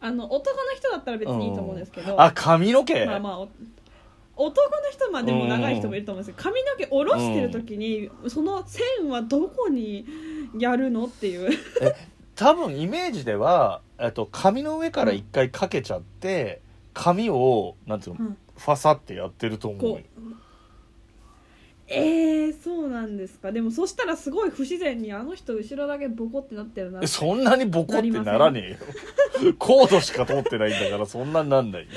[0.00, 3.48] あの男の人だったら別にいいと思うんですけど、あ髪の毛、まあまあお
[4.40, 10.06] 男の人までも長い人もいると思うんですけど髪の毛下ろしてる時に、その線はどこに
[10.58, 11.50] やるのっていう。
[12.34, 16.62] 多分イメージではえっと髪の上から一回かけちゃって、
[16.94, 18.36] 髪をなんていうの、うん。
[18.56, 20.02] ファサってやってると思う。
[21.92, 23.50] えー、そうなんですか。
[23.50, 27.04] でもそしたらすごい不自然にあの人後ろだけボコってなってるなって。
[27.06, 28.78] えそんなにボコってならね
[29.40, 29.54] えよ。
[29.58, 31.88] コードしか通ってないんだからそんなになんない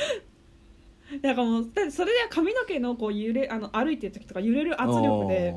[1.13, 5.53] よ だからもうだってそれで髪の毛のこう揺れあの歩いてる時とか揺れる圧力で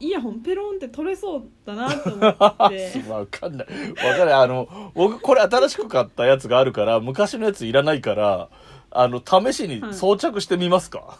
[0.00, 2.92] イヤホンペロンって取れそうだなと思って。
[3.00, 3.66] う んわかんない。
[3.66, 4.34] わかんない。
[4.34, 8.48] あの僕これ新しく買ったやつがあるから昔のやついらないから
[8.90, 11.18] あの試しに装着してみますか、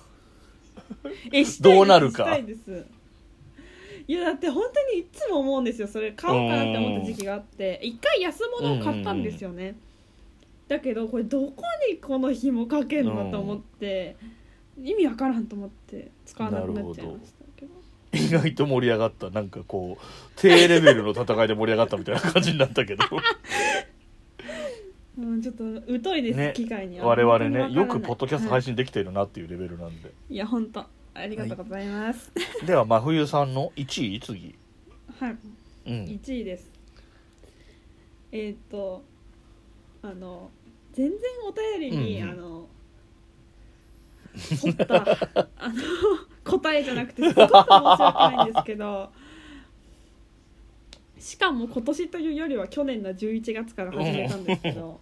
[1.32, 2.36] え したいどうなるか。
[4.06, 7.80] いやだって本当にいつも思うんですよそれ買おうかなって思った時期があって。
[7.82, 9.76] 一回安物を買ったんですよね
[10.68, 14.16] だけどこれどこにこの紐かけんのと思って
[14.82, 17.72] 意味わからんと思って使わなくなっちゃいましたけど。
[18.12, 19.30] 意外と盛り上がった。
[19.30, 20.04] なんかこう
[20.36, 23.04] 低レベルの戦いで盛り上がったみたいな感じになったけど。
[25.16, 25.64] うん、ちょっと
[26.02, 26.52] 疎いです、ね。
[26.56, 26.98] 機会に。
[26.98, 32.32] は我々ねよくポッドキャスト配は信できてるなっていうレベルなんで、い、いや本当ありがとうございます。
[32.66, 34.56] では真冬さんの1位次。
[35.20, 35.36] はい。
[35.86, 36.04] うん。
[36.06, 36.70] 1位です。
[38.32, 39.04] えっ、と
[40.04, 40.50] あの
[40.92, 42.30] 全然お便りに、うんうん。
[42.30, 42.68] あの
[44.66, 45.02] 沿った
[45.56, 45.74] あの
[46.44, 49.10] 答えじゃなくてすごく申し訳ないんですけど
[51.18, 55.00] しかも今年というよりは去年の11月から始めたんですけど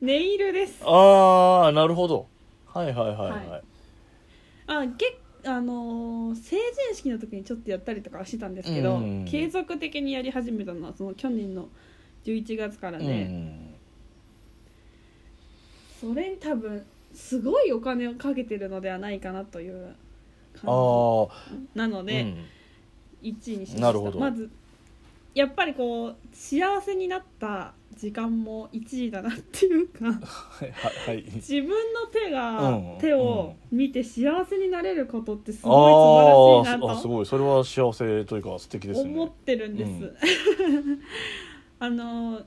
[0.00, 0.82] ネイルです。
[0.84, 2.28] ああなるほど。
[2.66, 3.62] はいはいはいはい、はい。
[4.68, 6.56] あけあのー成
[6.88, 9.24] 人式の時にちょっとやったりとかはしてたんですけど、うん。
[9.24, 11.68] 継続的にやり始めたのはその去年の
[12.24, 13.74] 11月からうで、ん。
[16.00, 19.94] それに多分すごいお金をかけてるのではないかなという
[20.56, 21.26] あ感あ
[21.74, 22.44] じなので、うん。
[23.22, 24.18] 1位にしました。
[24.18, 24.50] まず
[25.34, 30.06] やっぱりこう幸せになった時間も1位だなっていうか
[31.06, 37.26] はい自分の手が、うん手を見て幸せになれることってすあごい素晴らしいなとすごい。
[37.26, 41.00] それは幸せというか素敵です思っねてるんです、うん
[41.80, 42.42] あの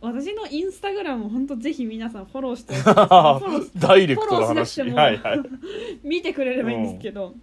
[0.00, 5.40] 私のインスタグラム本当ぜひ皆さんフォローしてフォローダイレクトのフォロー話しなくてもはいはい。
[6.04, 7.34] 見てくれればいいんですけど、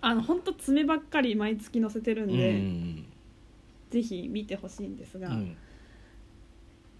[0.00, 3.04] あの本当爪ばっかり毎月載せてるんうで、ん
[3.90, 5.56] ぜひ見てほしいんですが、うん。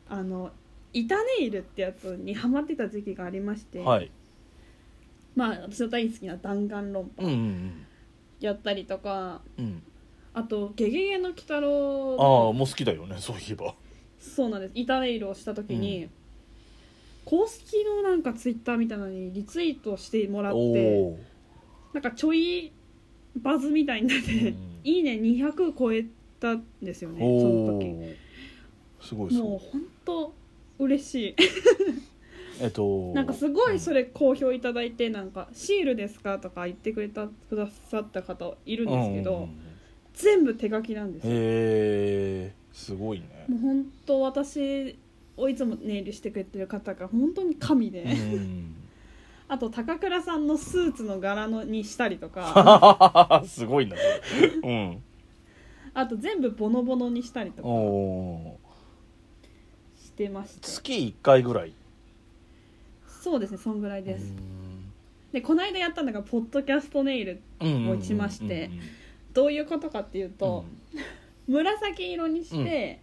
[0.09, 0.51] あの
[0.93, 4.11] 板ネイルってやつにハマってた時期がありまして、はい。
[5.37, 7.73] まあ私の大好きな弾丸論うんう破ん。
[8.41, 9.83] やったりとか、うん
[10.33, 13.75] あと「ゲゲゲの鬼太郎あの」あもう好きだよねそういえば。
[14.19, 14.73] そうなんです。
[14.75, 16.11] 板ネイルをした時に、う
[17.25, 21.17] 公式のなんかツイッターみたいなのにリツイートしてもらっおてお
[21.95, 22.73] なんかちょい
[23.37, 24.81] バズみたいになって、うん。
[24.85, 26.05] いいね200超え
[26.39, 28.17] たんですよねその時。
[29.01, 30.35] おすごいすごいもう本当
[30.79, 31.37] 嬉しい。
[32.61, 33.13] えっと。
[33.15, 39.70] なんかすごいそれ好評いただいてなんか「シールですか?」とか言ってくれたくださった方いるんですけど、うん
[40.23, 41.33] 全部手書きなんですよ。
[41.33, 43.45] へえすごいね。
[43.49, 44.97] もう本当私
[45.37, 48.75] をいつもネイルしてくれてる方が本当に神で、うん。
[49.49, 53.43] あと高倉さんのスーツの柄のにしたりとか。
[53.47, 53.97] すごいな
[54.63, 55.03] うん。
[55.93, 57.71] あと全部ボノボノにしたりとおか。
[57.71, 58.59] お
[60.05, 60.61] してまして。
[60.61, 61.73] 月1回ぐらい？
[63.23, 64.37] そうですねそんぐらいです、うん。
[65.33, 68.71] でこの間やったのがポッドキャストネイルうんをしまして
[69.33, 70.65] どういうことかっていうと、
[71.47, 73.01] 紫色にして、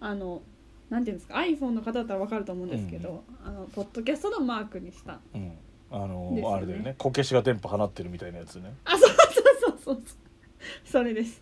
[0.00, 0.42] あの
[0.90, 5.20] なんていうんですか iPhone の方だったら分かると思うんですけど、あのポッドキャストのマークにした。
[5.34, 5.40] うん。
[5.42, 5.52] うん
[5.90, 6.56] あのですよね。
[6.56, 6.94] あれだよね。
[6.98, 8.74] こけしが電波放ってるみたいなやつね。
[8.84, 9.16] あそうそう
[9.60, 10.02] そうそう。
[10.84, 11.40] それです。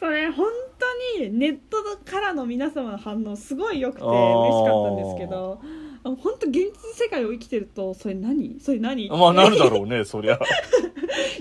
[0.00, 0.46] それ本
[0.78, 1.76] 当にネット
[2.10, 4.10] からの皆様の反応すごい良くてあー。
[4.10, 5.60] 嬉しかったんですけど
[6.04, 8.58] あの本当現実世界を生きてるとそれ何？
[8.60, 9.08] それ何？
[9.10, 10.38] まあなるだろうねそりゃ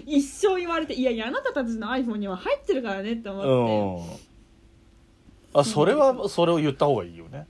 [0.06, 5.60] 一生言われていやいやあなたたちの iPhone には入ってるからねってう思って、ん。
[5.60, 7.48] あそれはそれを言った方がいいよね。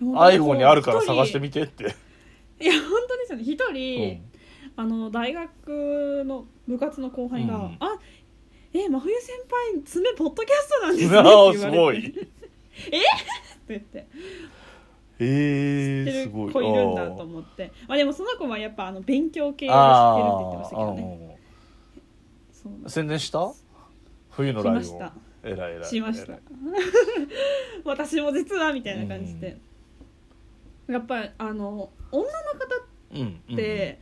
[0.00, 1.94] iPhone にあるから探してみてって。
[2.60, 3.44] いや本当ですよね。
[3.44, 4.20] 一う人、ん。
[4.76, 7.76] あの大学の部活の後輩が「うん。
[7.80, 7.98] あ
[8.74, 9.32] え真冬先
[9.74, 12.08] 輩爪ポッドキャストなんですね」ってす言われて。
[12.10, 12.28] ごい。
[12.78, 13.00] って
[13.68, 14.06] 言って
[15.20, 17.72] え知ってる子いるんだと思って。
[17.88, 21.38] まあでもその子はやっぱあの勉強系を知ってるって言ってましたけどね。
[22.86, 23.52] 宣伝した？
[24.30, 25.12] 冬のライオンしました。
[25.44, 25.88] えらいえらい。
[25.88, 26.38] しました。
[27.84, 29.56] 私も実はみたいな感じで、
[30.88, 32.32] やっぱりあの女の方
[33.12, 33.98] うんうんって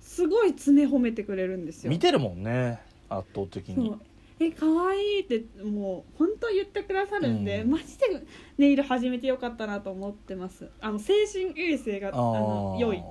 [0.00, 1.90] すごい爪褒めてくれるんですよ。
[1.90, 3.94] 見てるもんね圧倒的に
[4.40, 7.70] え可愛いってもう本当言ってくださるんで、うん。
[7.70, 8.06] マジで
[8.58, 10.68] ネイル始めてよかったなと思ってます。
[10.80, 12.98] あの精神衛生があの良い。
[12.98, 13.02] う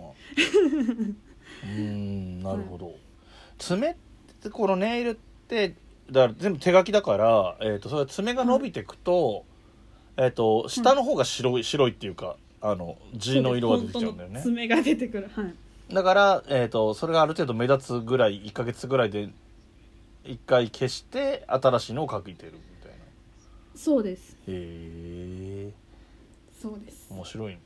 [1.66, 2.96] ーんなるほど、
[3.58, 3.96] 爪っ
[4.42, 5.16] てこのネイルっ
[5.48, 5.76] て
[6.12, 9.46] だから全部手書きだから、えー、とそれは爪が伸びていくと,、
[10.18, 14.42] えー、と下の方が白い白いっていうかあの地の色が出てきちゃうんだよね。
[14.42, 15.30] 爪が出てくる。
[15.34, 15.54] はい。
[15.94, 19.30] だから、えー、とそれがある程度目立つぐらい1ヶ月ぐらいで
[20.26, 22.98] 1回消して新しいのを書いてるみたいな。
[23.76, 24.38] そうです。
[24.48, 25.72] へえ。
[26.62, 27.08] そうです。
[27.12, 27.60] 面白いね。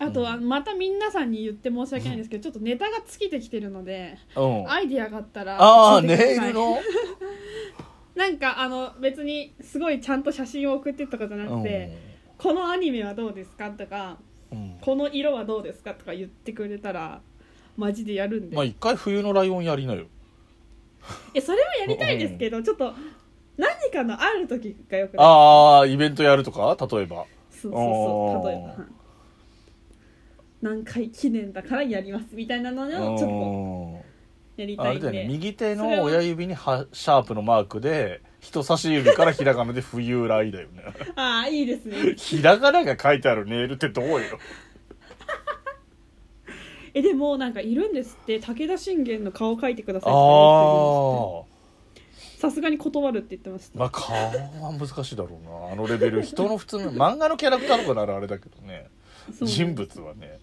[0.00, 4.70] あとはうまた皆さんに言って申し訳ないんですけど、ちょっとネタが尽きてきてるのでうん。
[4.70, 6.78] アイディアがあったらああネイルの？
[8.14, 11.96] なんかあの別にすごいちゃんと写真を送ってとかじゃなくて、
[12.36, 14.18] このアニメはどうですかとか
[14.52, 14.78] うんうん。
[14.80, 17.20] この色はどうですかとか言ってくれたら
[17.76, 20.06] マジでやるんで、まあ一回冬のライオンやりなよ
[21.34, 22.94] えそれはやりたいですけど、ちょっと
[23.56, 25.26] 何かのある時がよくない。
[25.26, 26.76] ああイベントやるとか？
[26.90, 27.24] 例えば。
[27.50, 28.76] そうそうそう例えば、はい。
[30.62, 32.82] 何回記念だからやりますみたいなの
[33.14, 34.04] をちょっ
[34.56, 35.28] とやりうんあれだよたいんで、ね。
[35.28, 40.82] 右手の親指にはシャープのマークで人差し指からひらがなで冬来だよね。
[41.16, 42.14] ああいいですね。
[42.18, 44.18] ひらがなが書いてあるネイルってどうよ
[46.98, 48.40] えでもなんかいるんですって。
[48.40, 50.12] 武田信玄の顔描いてください
[52.40, 55.72] さすがに断るって言ってました、まあ顔は難しいだろうな。
[55.72, 56.22] あのレベル。
[56.22, 58.88] 人の普通の漫画のキャラクターとかならあれだけどね。
[59.42, 60.38] 人物はね。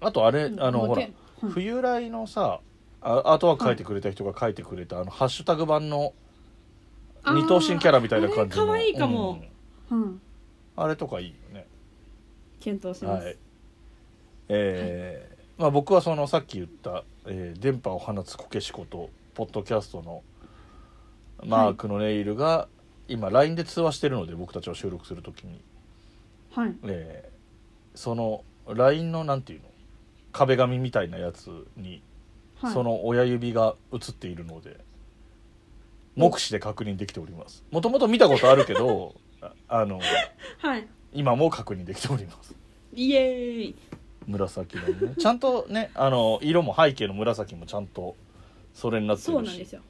[0.00, 1.12] あとあれあのほらはい
[1.50, 2.60] 冬来のさ
[3.00, 6.12] あアートワーク書いてくれた人が書いてくれた、あのハッシュタグ版の
[7.26, 8.66] 二等身キャラみたいな感じの。
[8.66, 9.40] 可愛いかも。
[9.90, 10.02] うん。
[10.02, 10.20] うん。
[10.76, 11.66] あれとかいいよね。
[12.60, 13.36] 検討します、はい
[14.48, 20.22] えーまあ、僕はそのさっき言った、えー電波を放つこけしことポッドキャストの
[21.44, 22.68] マークのネイルが、
[23.08, 25.60] 今 LINE で通話してるので僕たちを収録するときに、
[26.54, 26.74] はい。
[26.84, 27.38] えー
[27.94, 29.68] その LINE のなんていうの？
[30.30, 32.00] 壁紙みたいなやつに
[32.60, 32.72] はい。
[32.72, 34.78] その親指が映っているので
[36.14, 37.64] 目視で確認できております。
[37.72, 40.00] もともと見たことあるけど ああの
[40.58, 40.86] はい。
[41.12, 42.54] 今も確認できております。
[42.94, 43.74] イエーイ
[44.28, 45.14] 紫のね。
[45.18, 48.14] ちゃんとねあの色も背景の紫もちゃんと
[48.74, 49.26] それになってるし。
[49.26, 49.80] そうなんですよ。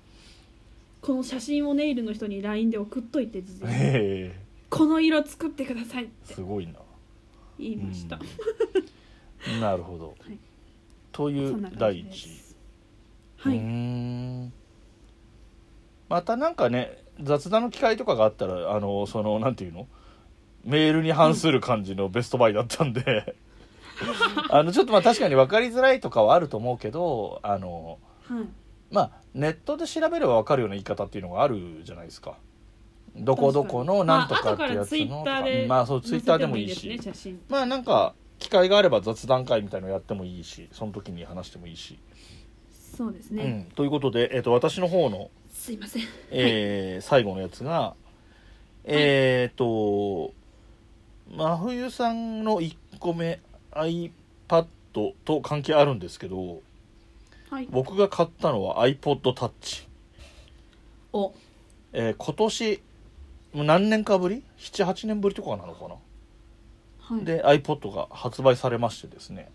[1.02, 4.32] この写真をネイルの人に LINE で送っといて事前
[4.70, 6.34] この色作ってくださいっえて。
[6.34, 6.74] すごいな。
[7.58, 8.18] 言いました、
[9.52, 9.60] うん。
[9.60, 10.38] なるほど、はい。
[11.12, 12.28] といそんな感う第じで一。
[12.28, 12.56] す
[13.38, 14.52] はうーいん。
[16.08, 19.86] またなんかね雑談の機会とかがあったらあのそのなんていうの？
[20.64, 23.36] メールに反する感じのベストバイだったんで、
[24.50, 28.44] あのちょっとまあ確かに分かりづらいとかはあると思うけどあのはい。
[28.90, 32.36] まあネットで調べれば分かるような言い方っていうのがあるじゃないですか。
[33.16, 36.88] どこどこのなんとかってやつのまあ後からツイッターでまあそうツイッターでもいいし。
[36.88, 36.98] ね
[37.48, 41.98] まあなんか機会があれば雑談会みたいのやってもいいしその時に話してもいいし、
[42.96, 46.02] そうですね、うん、ということで、えっと私の方のすいません。
[46.30, 47.94] えー最後のやつが
[48.84, 50.32] えっ、と
[51.30, 53.40] 真冬さんの1個目
[53.72, 54.66] iPad
[55.24, 56.60] と関係あるんですけど
[57.50, 57.68] はい。
[57.70, 59.86] 僕が買ったのは iPodTouch、
[61.12, 61.32] お。
[61.92, 62.82] えー今年
[63.54, 65.94] もう何年かぶり？78年ぶりとかなのかな、
[66.98, 67.24] はい。
[67.24, 69.50] で iPod が発売されましてですね。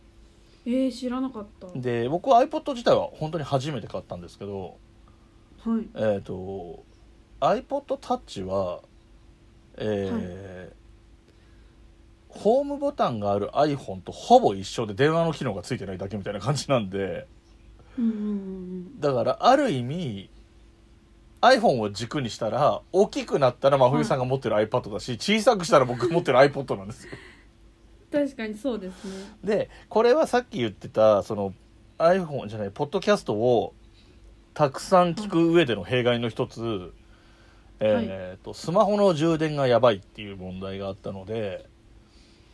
[0.65, 1.67] えー、知らなかった。
[1.75, 4.77] で僕は iPod 自体は本当に初めて買ったんですけど
[5.63, 5.87] はい。
[5.95, 6.83] えっ、と
[7.39, 8.81] iPodTouch は
[9.77, 10.82] えー
[12.35, 17.27] ホームボタンがある iPhone とほぼ一緒で電話の機能がついてないだけみたいな感じなんで。
[18.99, 20.29] だからある意味
[21.41, 27.13] iPhone を軸にしたら大きくなったら真冬さんが持ってる iPad だし小さくしたら僕が持ってる iPod なんですよ。
[28.11, 29.11] 確かにそうですね。
[29.43, 31.53] でこれはさっき言ってたその
[31.99, 33.73] iPhone じゃないポッドキャストを
[34.53, 36.93] たくさん聞く上での弊害の一つ、
[37.79, 41.65] えーとスマホの充電がやばいっていう問題があったので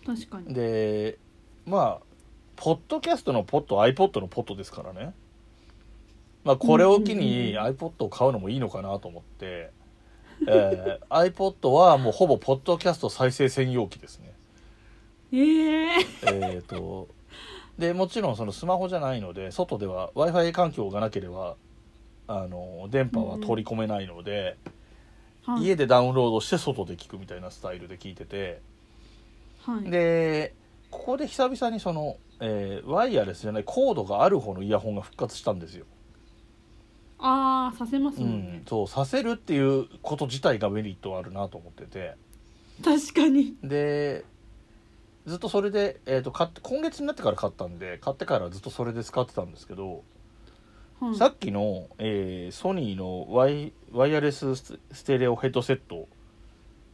[0.06, 0.54] 確かに。
[0.54, 1.18] で
[1.66, 2.10] まあ
[2.56, 5.14] ポッドキャストのポット iPod のポットですからね。
[6.44, 9.72] まあこれを機に iPod を買うのもいいのかなと思って、
[10.48, 14.34] えー iPod はもうほぼポッドキャスト再生専用機ですね。
[15.32, 17.08] えええっと
[17.78, 21.56] でもちろんそのスマホじゃないので外では w i f i 環境がなければ
[22.28, 24.58] あの電波は取り込めないので、
[25.46, 25.64] はい。
[25.64, 28.62] 家でダウンロードして外で聞くみたいなスタイルで聞いてて
[29.62, 29.90] はい。
[29.90, 30.56] で
[30.92, 35.86] ここで久々にその、えーワイヤレスじゃないコードがある方のイヤホンが復活したんですよ。
[37.20, 38.46] ああさせますうもん。
[38.46, 42.16] ねん、、そうさせるっていうこと自体がメリットあるなと思ってて。
[42.84, 43.56] 確かに。
[43.64, 44.24] で
[45.26, 50.04] ずっとそれで、えー、と買って今月になってから買ったんで買ってからずっとそれで使ってたんですけど、
[51.02, 51.16] はい。
[51.16, 56.08] さっきの、えーソニーのワイワイヤレススステレオヘッドセット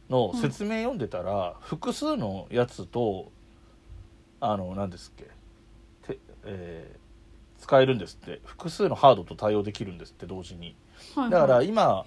[0.08, 3.32] の説明読んでたら、複数のやつと
[4.40, 5.24] あの何ですっけ
[6.14, 7.06] て、えー
[7.58, 8.40] 使えるんですって。
[8.44, 10.76] 複数のハードと対応できるんですって同時に。
[11.14, 12.06] はいだからはい今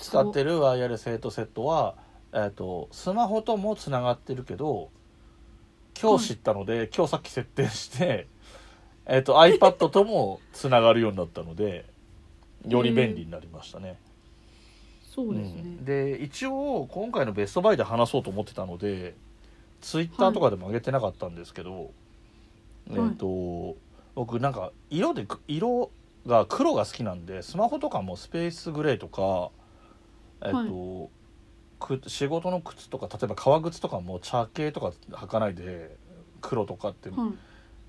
[0.00, 1.94] 使ってるワイヤレスヘッドセットは、
[2.32, 4.90] えー、とスマホともつながってるけど
[6.00, 8.26] 今日知ったので、今日さっき設定して、
[9.06, 11.86] えー、と iPad ともつながるようになったので
[12.66, 13.98] より便利になりましたね。
[15.18, 15.84] そうですね、うん。
[15.84, 19.16] で一応今回のベストバイで話そうと思ってたので
[19.80, 21.90] ツイッターとかでも上げてなかったんですけど、
[22.88, 23.76] えっ、と
[24.14, 25.90] 僕なんか色でく色
[26.24, 29.50] が黒が好きなんでスマホとかもスペースグレーとか
[30.40, 31.10] えっ、と、
[31.80, 35.96] く仕事の靴とか例えば革靴とかも茶系とか履かないで
[36.40, 37.18] 黒とかって、はい。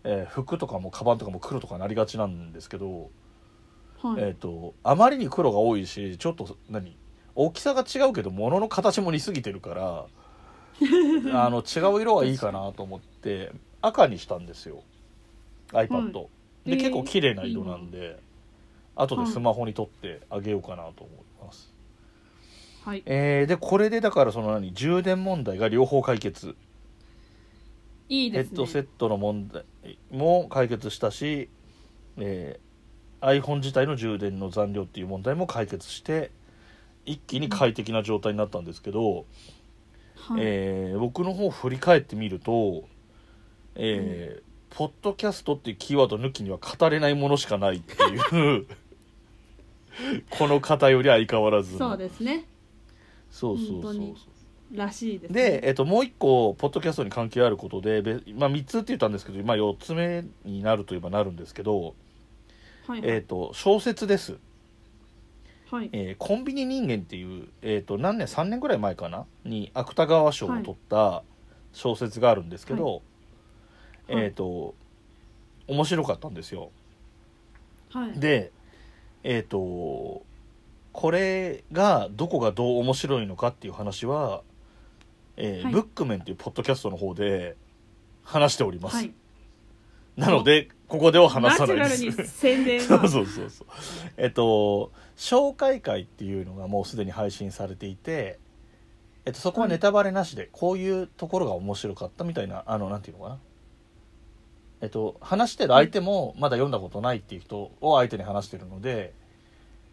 [0.03, 3.11] えー服とかもカバンとかも黒とかなりがちなんですけど、
[4.01, 6.97] はい、えー、とあまりに黒が多いしちょっと何？
[7.41, 10.05] 大きさが違うけど物の形も似すぎてるから
[11.45, 14.83] あの違う色はいいかなと思って赤にしたんですよ。
[15.69, 16.27] iPad、はいで、
[16.65, 16.77] えー。
[16.77, 18.19] 結構綺麗な色なんで
[18.93, 21.73] 後でスマホに撮ってあげようかなと思います、
[22.83, 23.03] はい。
[23.05, 26.57] えーでこれでだからその何充電問題が両方解決。
[28.09, 28.53] ヘいいですね。
[28.53, 29.63] ッドセットの問題
[30.11, 31.47] も解決したし、
[32.17, 32.69] えー
[33.21, 36.31] iPhone 自体の充電の残量っていう問題も解決して
[37.05, 39.25] 一気に快適な状態になったんですけど、
[40.15, 40.41] はい。
[40.41, 42.83] えー僕の方を振り返ってみると、
[43.75, 48.67] えーポッドキャストっていうキーワード抜きには語れないものしかないっていう
[50.29, 51.89] この偏り相変わらずの。
[51.89, 52.45] そうですね。
[53.31, 54.77] そうそうそうそう。
[54.77, 55.41] らしいですね。
[55.41, 61.95] で、えっと、もう一個ポッドキャストに関係あることで、べまあ、3つって言ったんですけど、まあ、4つ目になるといえばなるんですけど、
[62.87, 63.01] はい。
[63.03, 64.37] えっと、小説です、
[65.71, 65.89] はい。
[65.93, 69.25] えーコンビニ人間」っていう、えっと、何年3年ぐらい前かな？
[69.45, 71.23] に芥川賞を取った
[71.73, 73.01] 小説があるんですけど、はい。
[74.07, 74.73] えっと
[75.67, 76.71] 面白かったんですよ。
[77.91, 78.19] はい。
[78.19, 78.51] で
[79.23, 80.23] えっ、と
[80.91, 84.41] これがどこがどう面白いのかっていう話は、
[85.37, 85.73] えーはい。
[85.73, 87.55] ブックメンっていうポッドキャストの方で
[88.23, 89.13] 話しております、はい。
[90.17, 93.67] なのでここでは話ナさチュラルにないです宣伝 そうがそうそうそう。
[94.17, 98.39] えっと紹介会っていうのがもうすでに配信されていて、
[99.25, 103.39] えっと、そこはネタバレなしでこういうところが面白かったみたいなあのなんていうのかな。
[104.81, 109.13] えっと話してる相手もまだ読んだことないっていう人を相手に話してるので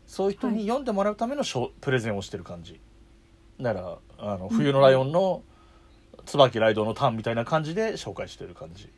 [0.07, 2.81] そういう人に読んでもらうためのショプレゼンをしてる感じ。
[3.61, 3.81] だか
[4.19, 5.43] らあの冬のライオンの
[6.25, 8.91] 椿ライドウのターンみたいな感じで紹介してる感じ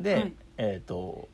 [0.00, 0.32] で、はい。
[0.58, 1.28] えっ、と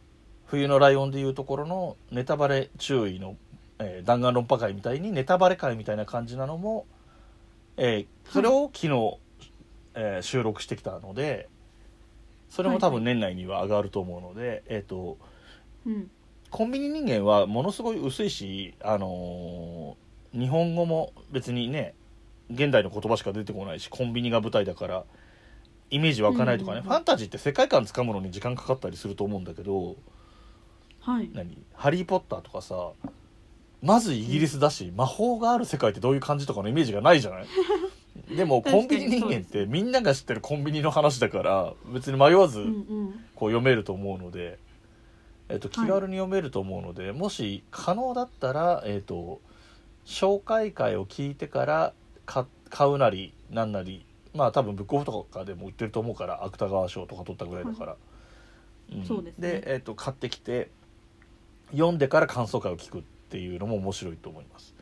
[0.46, 3.36] 冬のライオンでいうところのネタバレ注意の、
[3.78, 6.86] えー弾丸論破会みたいにネタバレ会みたいな感じなのも、
[7.76, 9.18] えーそれを昨日、
[9.94, 11.48] えー収録してきたので
[12.48, 15.18] それも多分年内には上がると思うので、えっ、と
[15.86, 16.10] うん。
[16.50, 20.04] コンビニ人間はものすごい薄いし、あのー
[20.34, 21.94] 日本語も別にね
[22.50, 25.04] 現代の言葉しか出てこないしコンビニが舞台だから
[25.94, 29.96] イメージ湧かないとかね、うんファンタジーって世界観つかむのに時間かかったりすると思うんだけど
[31.00, 31.30] はい。
[31.34, 32.90] 何「ハリー・ポッター」とかさ
[33.82, 37.46] まずイギリスだし、魔法がある世界ってどういう感じとかのイメージがないじゃない？
[38.36, 42.64] でもコンビニ人間ってみんなが知ってるコンビニの話だから別に迷わず
[43.34, 44.58] こう読めると思うので、
[45.50, 45.88] えっと、気はい。
[45.90, 49.40] 軽に読めると思うので、もし可能だったら、えっと、
[50.06, 51.92] 紹介会を聞いてから
[52.24, 57.96] 買買うなりなんなりまあ多分ブックオフとかでも売ってると思うから芥川賞とか取ったぐらいだから、
[58.98, 59.04] ん。
[59.04, 59.62] そうですね。
[59.66, 60.70] えっと、買ってきて
[61.70, 64.74] 読んでから感想会を聞くっていうのも面白いと思います。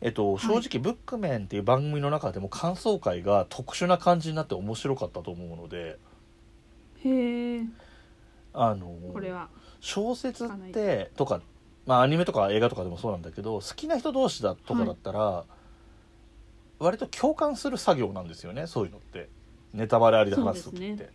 [0.00, 5.98] えっと、はい正直、ブックメンっていう番組の中でも感想会が特殊な感じになって面白かったと思うので。
[7.04, 7.64] へえ
[8.54, 9.48] あのこれは。
[9.80, 11.40] 小説ってとか、
[11.86, 15.44] まあ、アニメとか映画とかでもそうなんだけど好きな人同士だとかだったら、
[16.82, 19.28] 割と共感する作業なんですよねそういうのって。
[19.72, 20.86] ネタバレありで話す時って。
[20.88, 21.12] そうです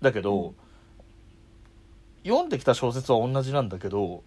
[0.00, 0.54] だけど、うん。
[2.24, 4.22] 読んできた小説は同じなんだけど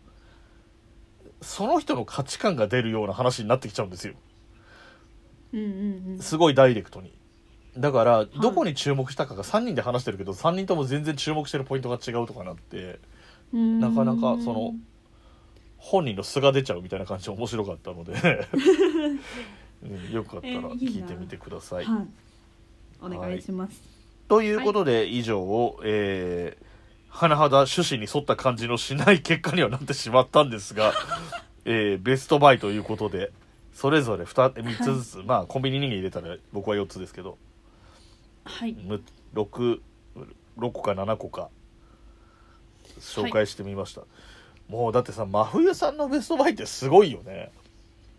[1.42, 4.14] その人の価値観が出るような話になってきちゃうんですよ。
[5.54, 7.14] うんうんすごいダイレクトに。
[7.78, 13.00] だからどこに注目したかが3人で話してるけど3人とも全然注目してるポイントが違うとかなって
[13.54, 13.80] うん。
[13.80, 14.74] なかなかその
[15.78, 18.16] 本人の素が出ちゃうみたいな感じで面白かったので、う
[19.14, 19.20] ん
[20.12, 21.86] よかったら聞いてみてください。
[21.86, 22.08] はい。
[23.02, 23.82] お願いします、
[24.30, 30.94] ということで以上を、えー、甚だ趣旨に沿った感じのしない結果にはなってしまったんですが、
[31.66, 33.32] えーベストバイということで
[33.74, 37.38] それぞれ 2, 3つずつ、まあコンビニ人間入れたら僕は4つですけど
[38.46, 39.02] はい、6,
[40.58, 41.50] 6個か7個か
[43.00, 44.02] 紹介してみました、
[44.70, 47.52] もうだってさ真冬さんのベストバイってすごいよね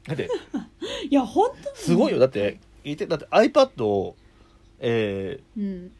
[0.06, 0.28] だって。
[1.10, 2.18] いや本当にすごいよ。
[2.18, 4.16] だって言ってだって iPad を
[4.80, 5.92] えーうん。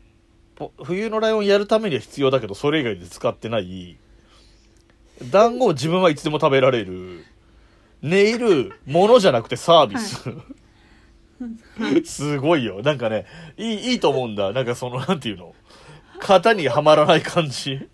[0.55, 3.97] ぽ冬のライオンやるためには必要だけどそれ以外で使ってない。
[5.31, 7.25] 団子を自分はいつでも食べられる。
[8.03, 10.29] ネイルものじゃなくてサービス、
[12.05, 12.83] すごいよ。
[12.83, 13.25] なんかね
[13.57, 14.53] いいいいと思うんだ。
[14.53, 15.55] なんかそのなんていうの。
[16.21, 17.89] 型にはまらない感じ。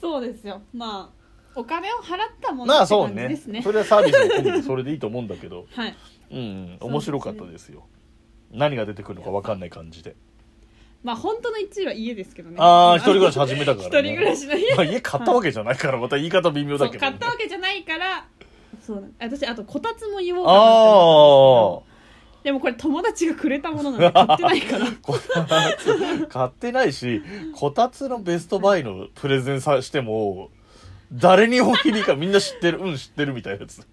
[0.00, 0.62] そうですよ。
[0.72, 1.19] まあ
[1.60, 3.28] お金を払ったものまあそうね。
[3.28, 3.62] ですね。
[3.62, 5.66] それはサービスも込みでそれでいいと思うんだけど。
[5.70, 5.96] はい。
[6.30, 7.86] うん、うん、面白かったですよ。
[8.50, 10.16] 何が出てくるのか分かんない感じで。
[11.02, 12.56] まあ本当の1位は家ですけどね。
[12.58, 14.74] ああ一人暮らし始めたから、ね、一人暮らしの家。
[14.74, 18.26] まあ家買ったわけじゃないからまた言い方微妙だけど、ね、買ったわけじゃないから
[18.80, 20.58] そう私あとこたつも言おうかな
[21.80, 21.90] って
[22.42, 24.86] でもこれ友達がくれたものなんで買ってないから。
[26.28, 27.22] 買ってないし
[27.54, 30.50] こたつのベストバイのプレゼンさしても
[31.12, 33.86] 誰にも響かみんな知ってるうん知ってるみたいなやつ。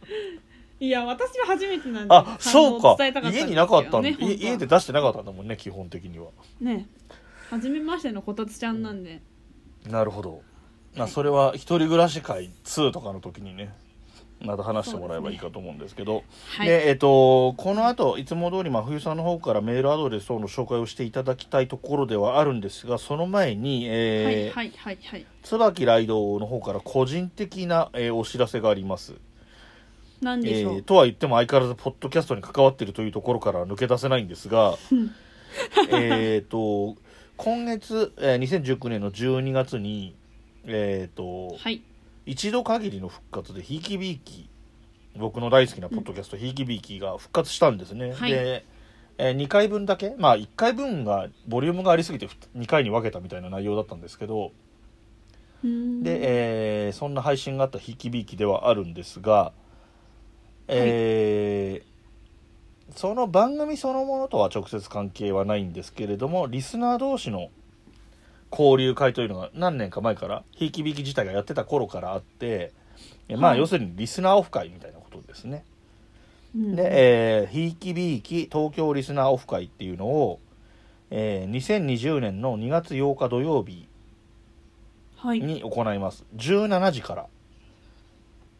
[0.79, 2.95] いや私は初めてなんであそうか。
[2.99, 6.27] 家になかったんだ、ね家家で出してなかったんだもんね基本的には。
[6.61, 6.85] ね。
[7.49, 9.21] 初めましてのこたつちゃんなんで、
[9.89, 10.41] なるほど、
[10.95, 13.73] まあ、はいそれは一人暮らし会2とかの時にね
[14.41, 16.23] また話してもらえばいいかと思うんですけど。
[16.57, 16.67] はい。
[16.67, 25.25] でえっ、とこの後いつも通り真冬さんの方からメールアドレス等の紹介をしていただきたいところではあるんですがその前に、えーはいはいはいはい。
[25.43, 29.13] 椿ライドの方から個人的な、えーお知らせがあります、
[30.21, 34.77] えなんでしょう、ーとは言っても相変わらずポッドキャストに関わっているというところからは抜け出せないんですが
[35.91, 36.95] えっと
[37.37, 40.15] 今月、えー2019年の12月に
[40.65, 41.81] えっ、とはい
[42.27, 44.49] 一度限りの復活でひいきびいき
[45.15, 48.31] 僕の大好きなポッドキャスト、ひいきびいきが復活したんですね、はい。
[48.31, 48.65] で、
[49.17, 54.51] え2回分だけまあ1回分がボリュームがありすぎて2回に分けたみたいな内容だったんですけど
[56.03, 59.53] で、えーそんな配信があったひいきびいきではあるんですが、
[60.67, 61.97] えー
[62.95, 67.49] その番組そのものとは直接関係はないんですけれどもリスナー同士の
[68.51, 72.71] 交流会というのが何年か前からひいきびいき自体がやってた頃からあって、
[73.27, 73.59] えまあはい。
[73.59, 75.65] 要するにリスナーオフ会みたいなことですね。
[76.55, 76.75] うん。
[76.75, 80.39] で、えーひいきびいき東京リスナーオフ会っていうのを、
[81.11, 83.87] えー2020年の2月8日土曜日
[85.17, 85.39] はい。
[85.41, 86.25] に行います。
[86.35, 87.25] 17時から。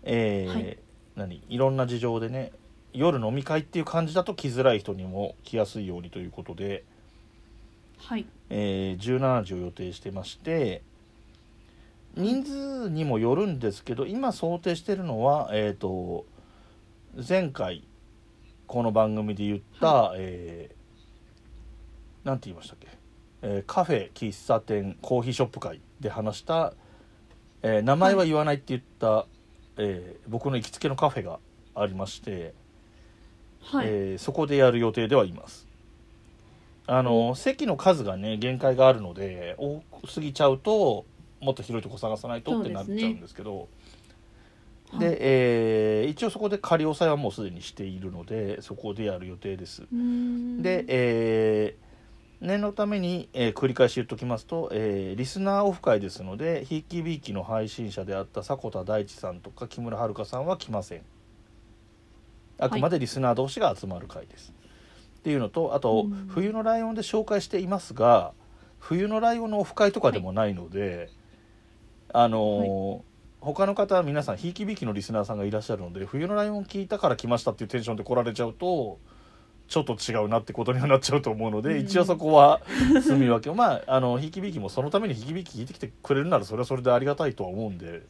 [0.04, 0.78] えーはい。
[1.16, 1.42] 何？
[1.50, 2.52] いろんな事情でね
[2.94, 6.84] 夜飲み会っていう感じだと来づらい人にも来やすいようにということで、
[7.98, 10.82] はいえー17時を予定してまして
[12.16, 16.26] 人数にもよるんですけど今想定してるのはえっ、と
[17.28, 17.84] 前回
[18.66, 20.78] この番組で言った、えー
[22.28, 22.88] なんて言いましたっけ、
[23.42, 26.74] えーカフェ喫茶店コーヒーショップ会で話した、
[27.62, 29.26] えー名前は言わないって言った、
[29.78, 31.40] えー僕の行きつけのカフェが
[31.76, 32.54] ありまして、
[33.62, 35.67] はい、えーそこでやる予定ではいます
[36.88, 41.06] あの席の数がね限界があるので多すぎちゃうと
[41.42, 43.68] もっと広いとこ探さないとってなっちゃうんですけど。
[44.98, 45.18] ではい。
[45.20, 49.82] えー一応そこで仮押さえはもうすでにしているのでそこでやる予定です。
[50.62, 51.88] で、えー
[52.40, 61.02] 念のために、えー繰り返し言っときますと、えーリスナーオフ会ですのでひいきびいきの配信者であった迫田大地さんとか木村遥さんは来ません。
[62.60, 64.54] あくまでリスナー同士が集まる会です、
[65.28, 66.28] っていうのとあと、うん。
[66.30, 68.32] 冬のライオンで紹介していますが
[68.80, 71.10] 冬のライオンのオフ会とかでもないので、
[72.14, 73.08] あのー
[73.40, 79.00] 他の方は皆さんひいきびいきのリスナーさんがいらっしゃるので冬のライオン聞いたから来ましたっていうテンションで来られちゃうと
[79.68, 81.80] ちょっと違うなってことにはなっちゃうと思うので、うん。
[81.82, 82.62] 一応そこは
[83.04, 83.54] 住み分けを。
[83.54, 88.02] まああのひいきびいきもそのためにひいきびいき聞いてきてくれるならそれはそれでありがたいとは思うんで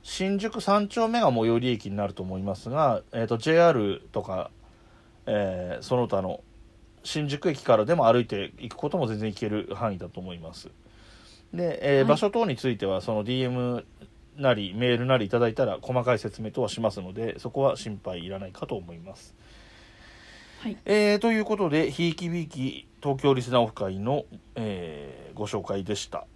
[0.03, 4.51] 新宿三丁目が最寄り駅になると思いますが、えー、と JR とか、
[5.27, 6.43] えーその他の
[7.03, 10.69] 新宿駅からでも歩いていくことも全然行ける範囲だと思います。
[11.53, 12.05] で、えーはい。
[12.05, 13.85] 場所等についてはその DM
[14.41, 19.35] なりメールなりいただいたら細かい説明等はしますのでそこは心配いらないかと思います。
[20.61, 20.77] はい。
[20.85, 24.25] えーということでひいきびいき東京リスナーオフ会の、
[24.57, 26.27] えーご紹介でした。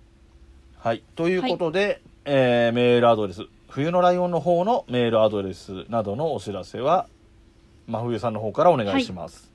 [0.78, 1.02] はい。
[1.14, 7.06] ということで、えーメールアドレス冬のライオンの方のメールアドレスなどのお知らせは
[7.86, 9.50] 真冬さんの方からお願いします。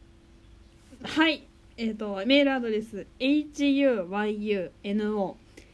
[1.03, 1.47] はい。
[1.77, 4.05] えっ、とメールアドレス huyuno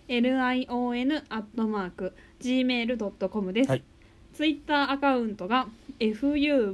[0.07, 2.13] lion アットマーク
[2.45, 3.83] gmail.com です、はい。
[4.33, 5.67] ツイッターアカウントが
[5.99, 6.73] fuyuno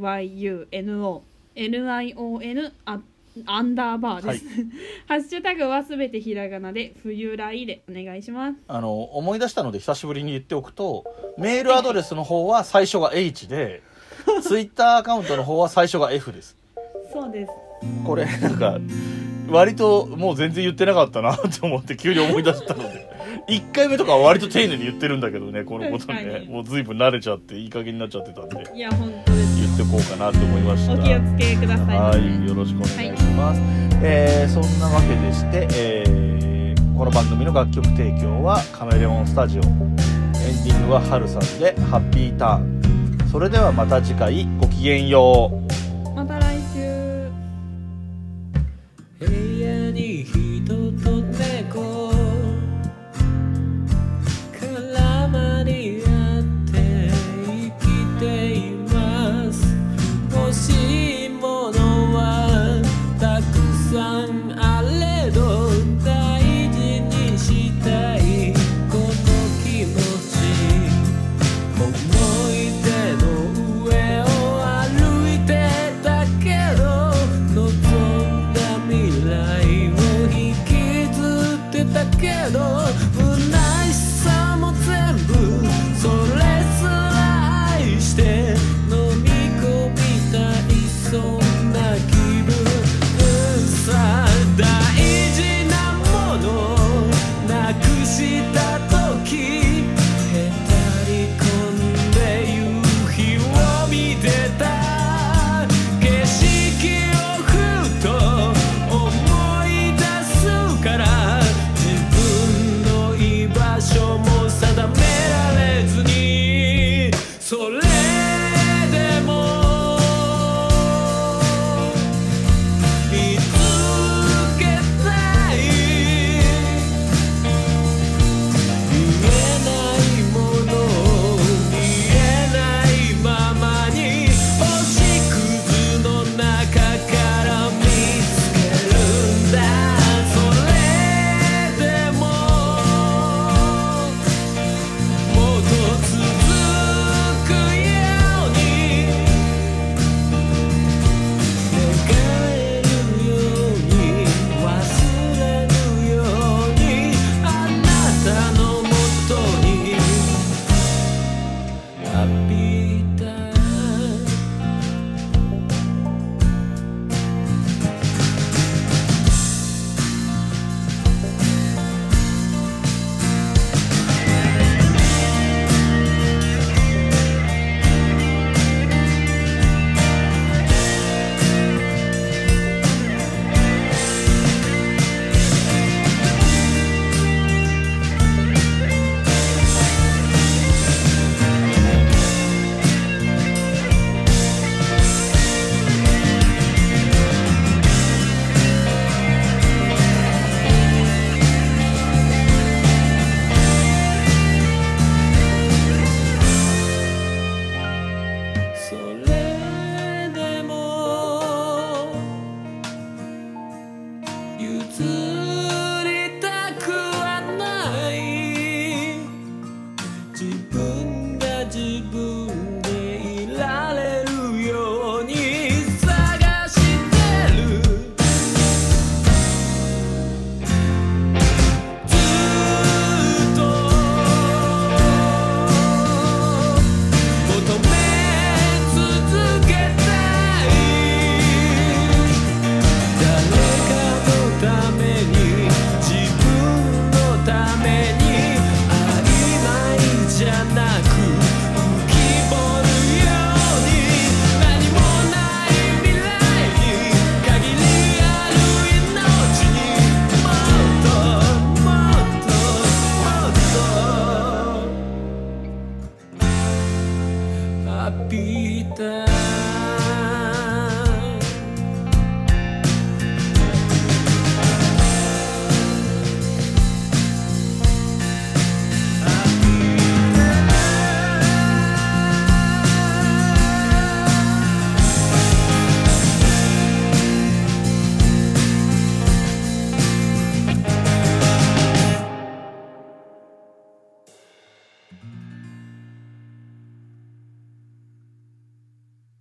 [1.55, 2.99] lion ア
[3.45, 4.45] アンダーバーです、
[5.07, 8.57] ハッシュタグはすべてひらがなで冬来でお願いします。
[8.67, 11.05] あの思い出したので久しぶりに言っておくと
[11.37, 13.81] メールアドレスの方は最初が H で
[14.43, 16.57] ツイッターアカウントの方は最初が F です。
[17.13, 17.51] そうです。
[18.05, 18.79] これなんか
[19.49, 23.09] 割ともう全然言ってなかったなと思って急に思い出したので
[23.47, 26.45] 1回目とかは割と丁寧に言ってるんだけどねこのことね。
[26.49, 28.71] もう随分慣れちゃっていい加減になっちゃってたんで。
[28.75, 29.61] いや本当です。
[29.61, 30.93] 言ってこうかなと思いました。
[30.93, 33.61] お気をつけくださいませはいよろしくお願いします、
[34.03, 36.51] えーそんなわけでして、えー
[36.97, 39.61] この番組の楽曲提供はカメレオンスタジオ。
[39.63, 42.81] エンディングはハルさんで「ハッピーターン」
[43.31, 45.71] それではまた次回ごきげんよう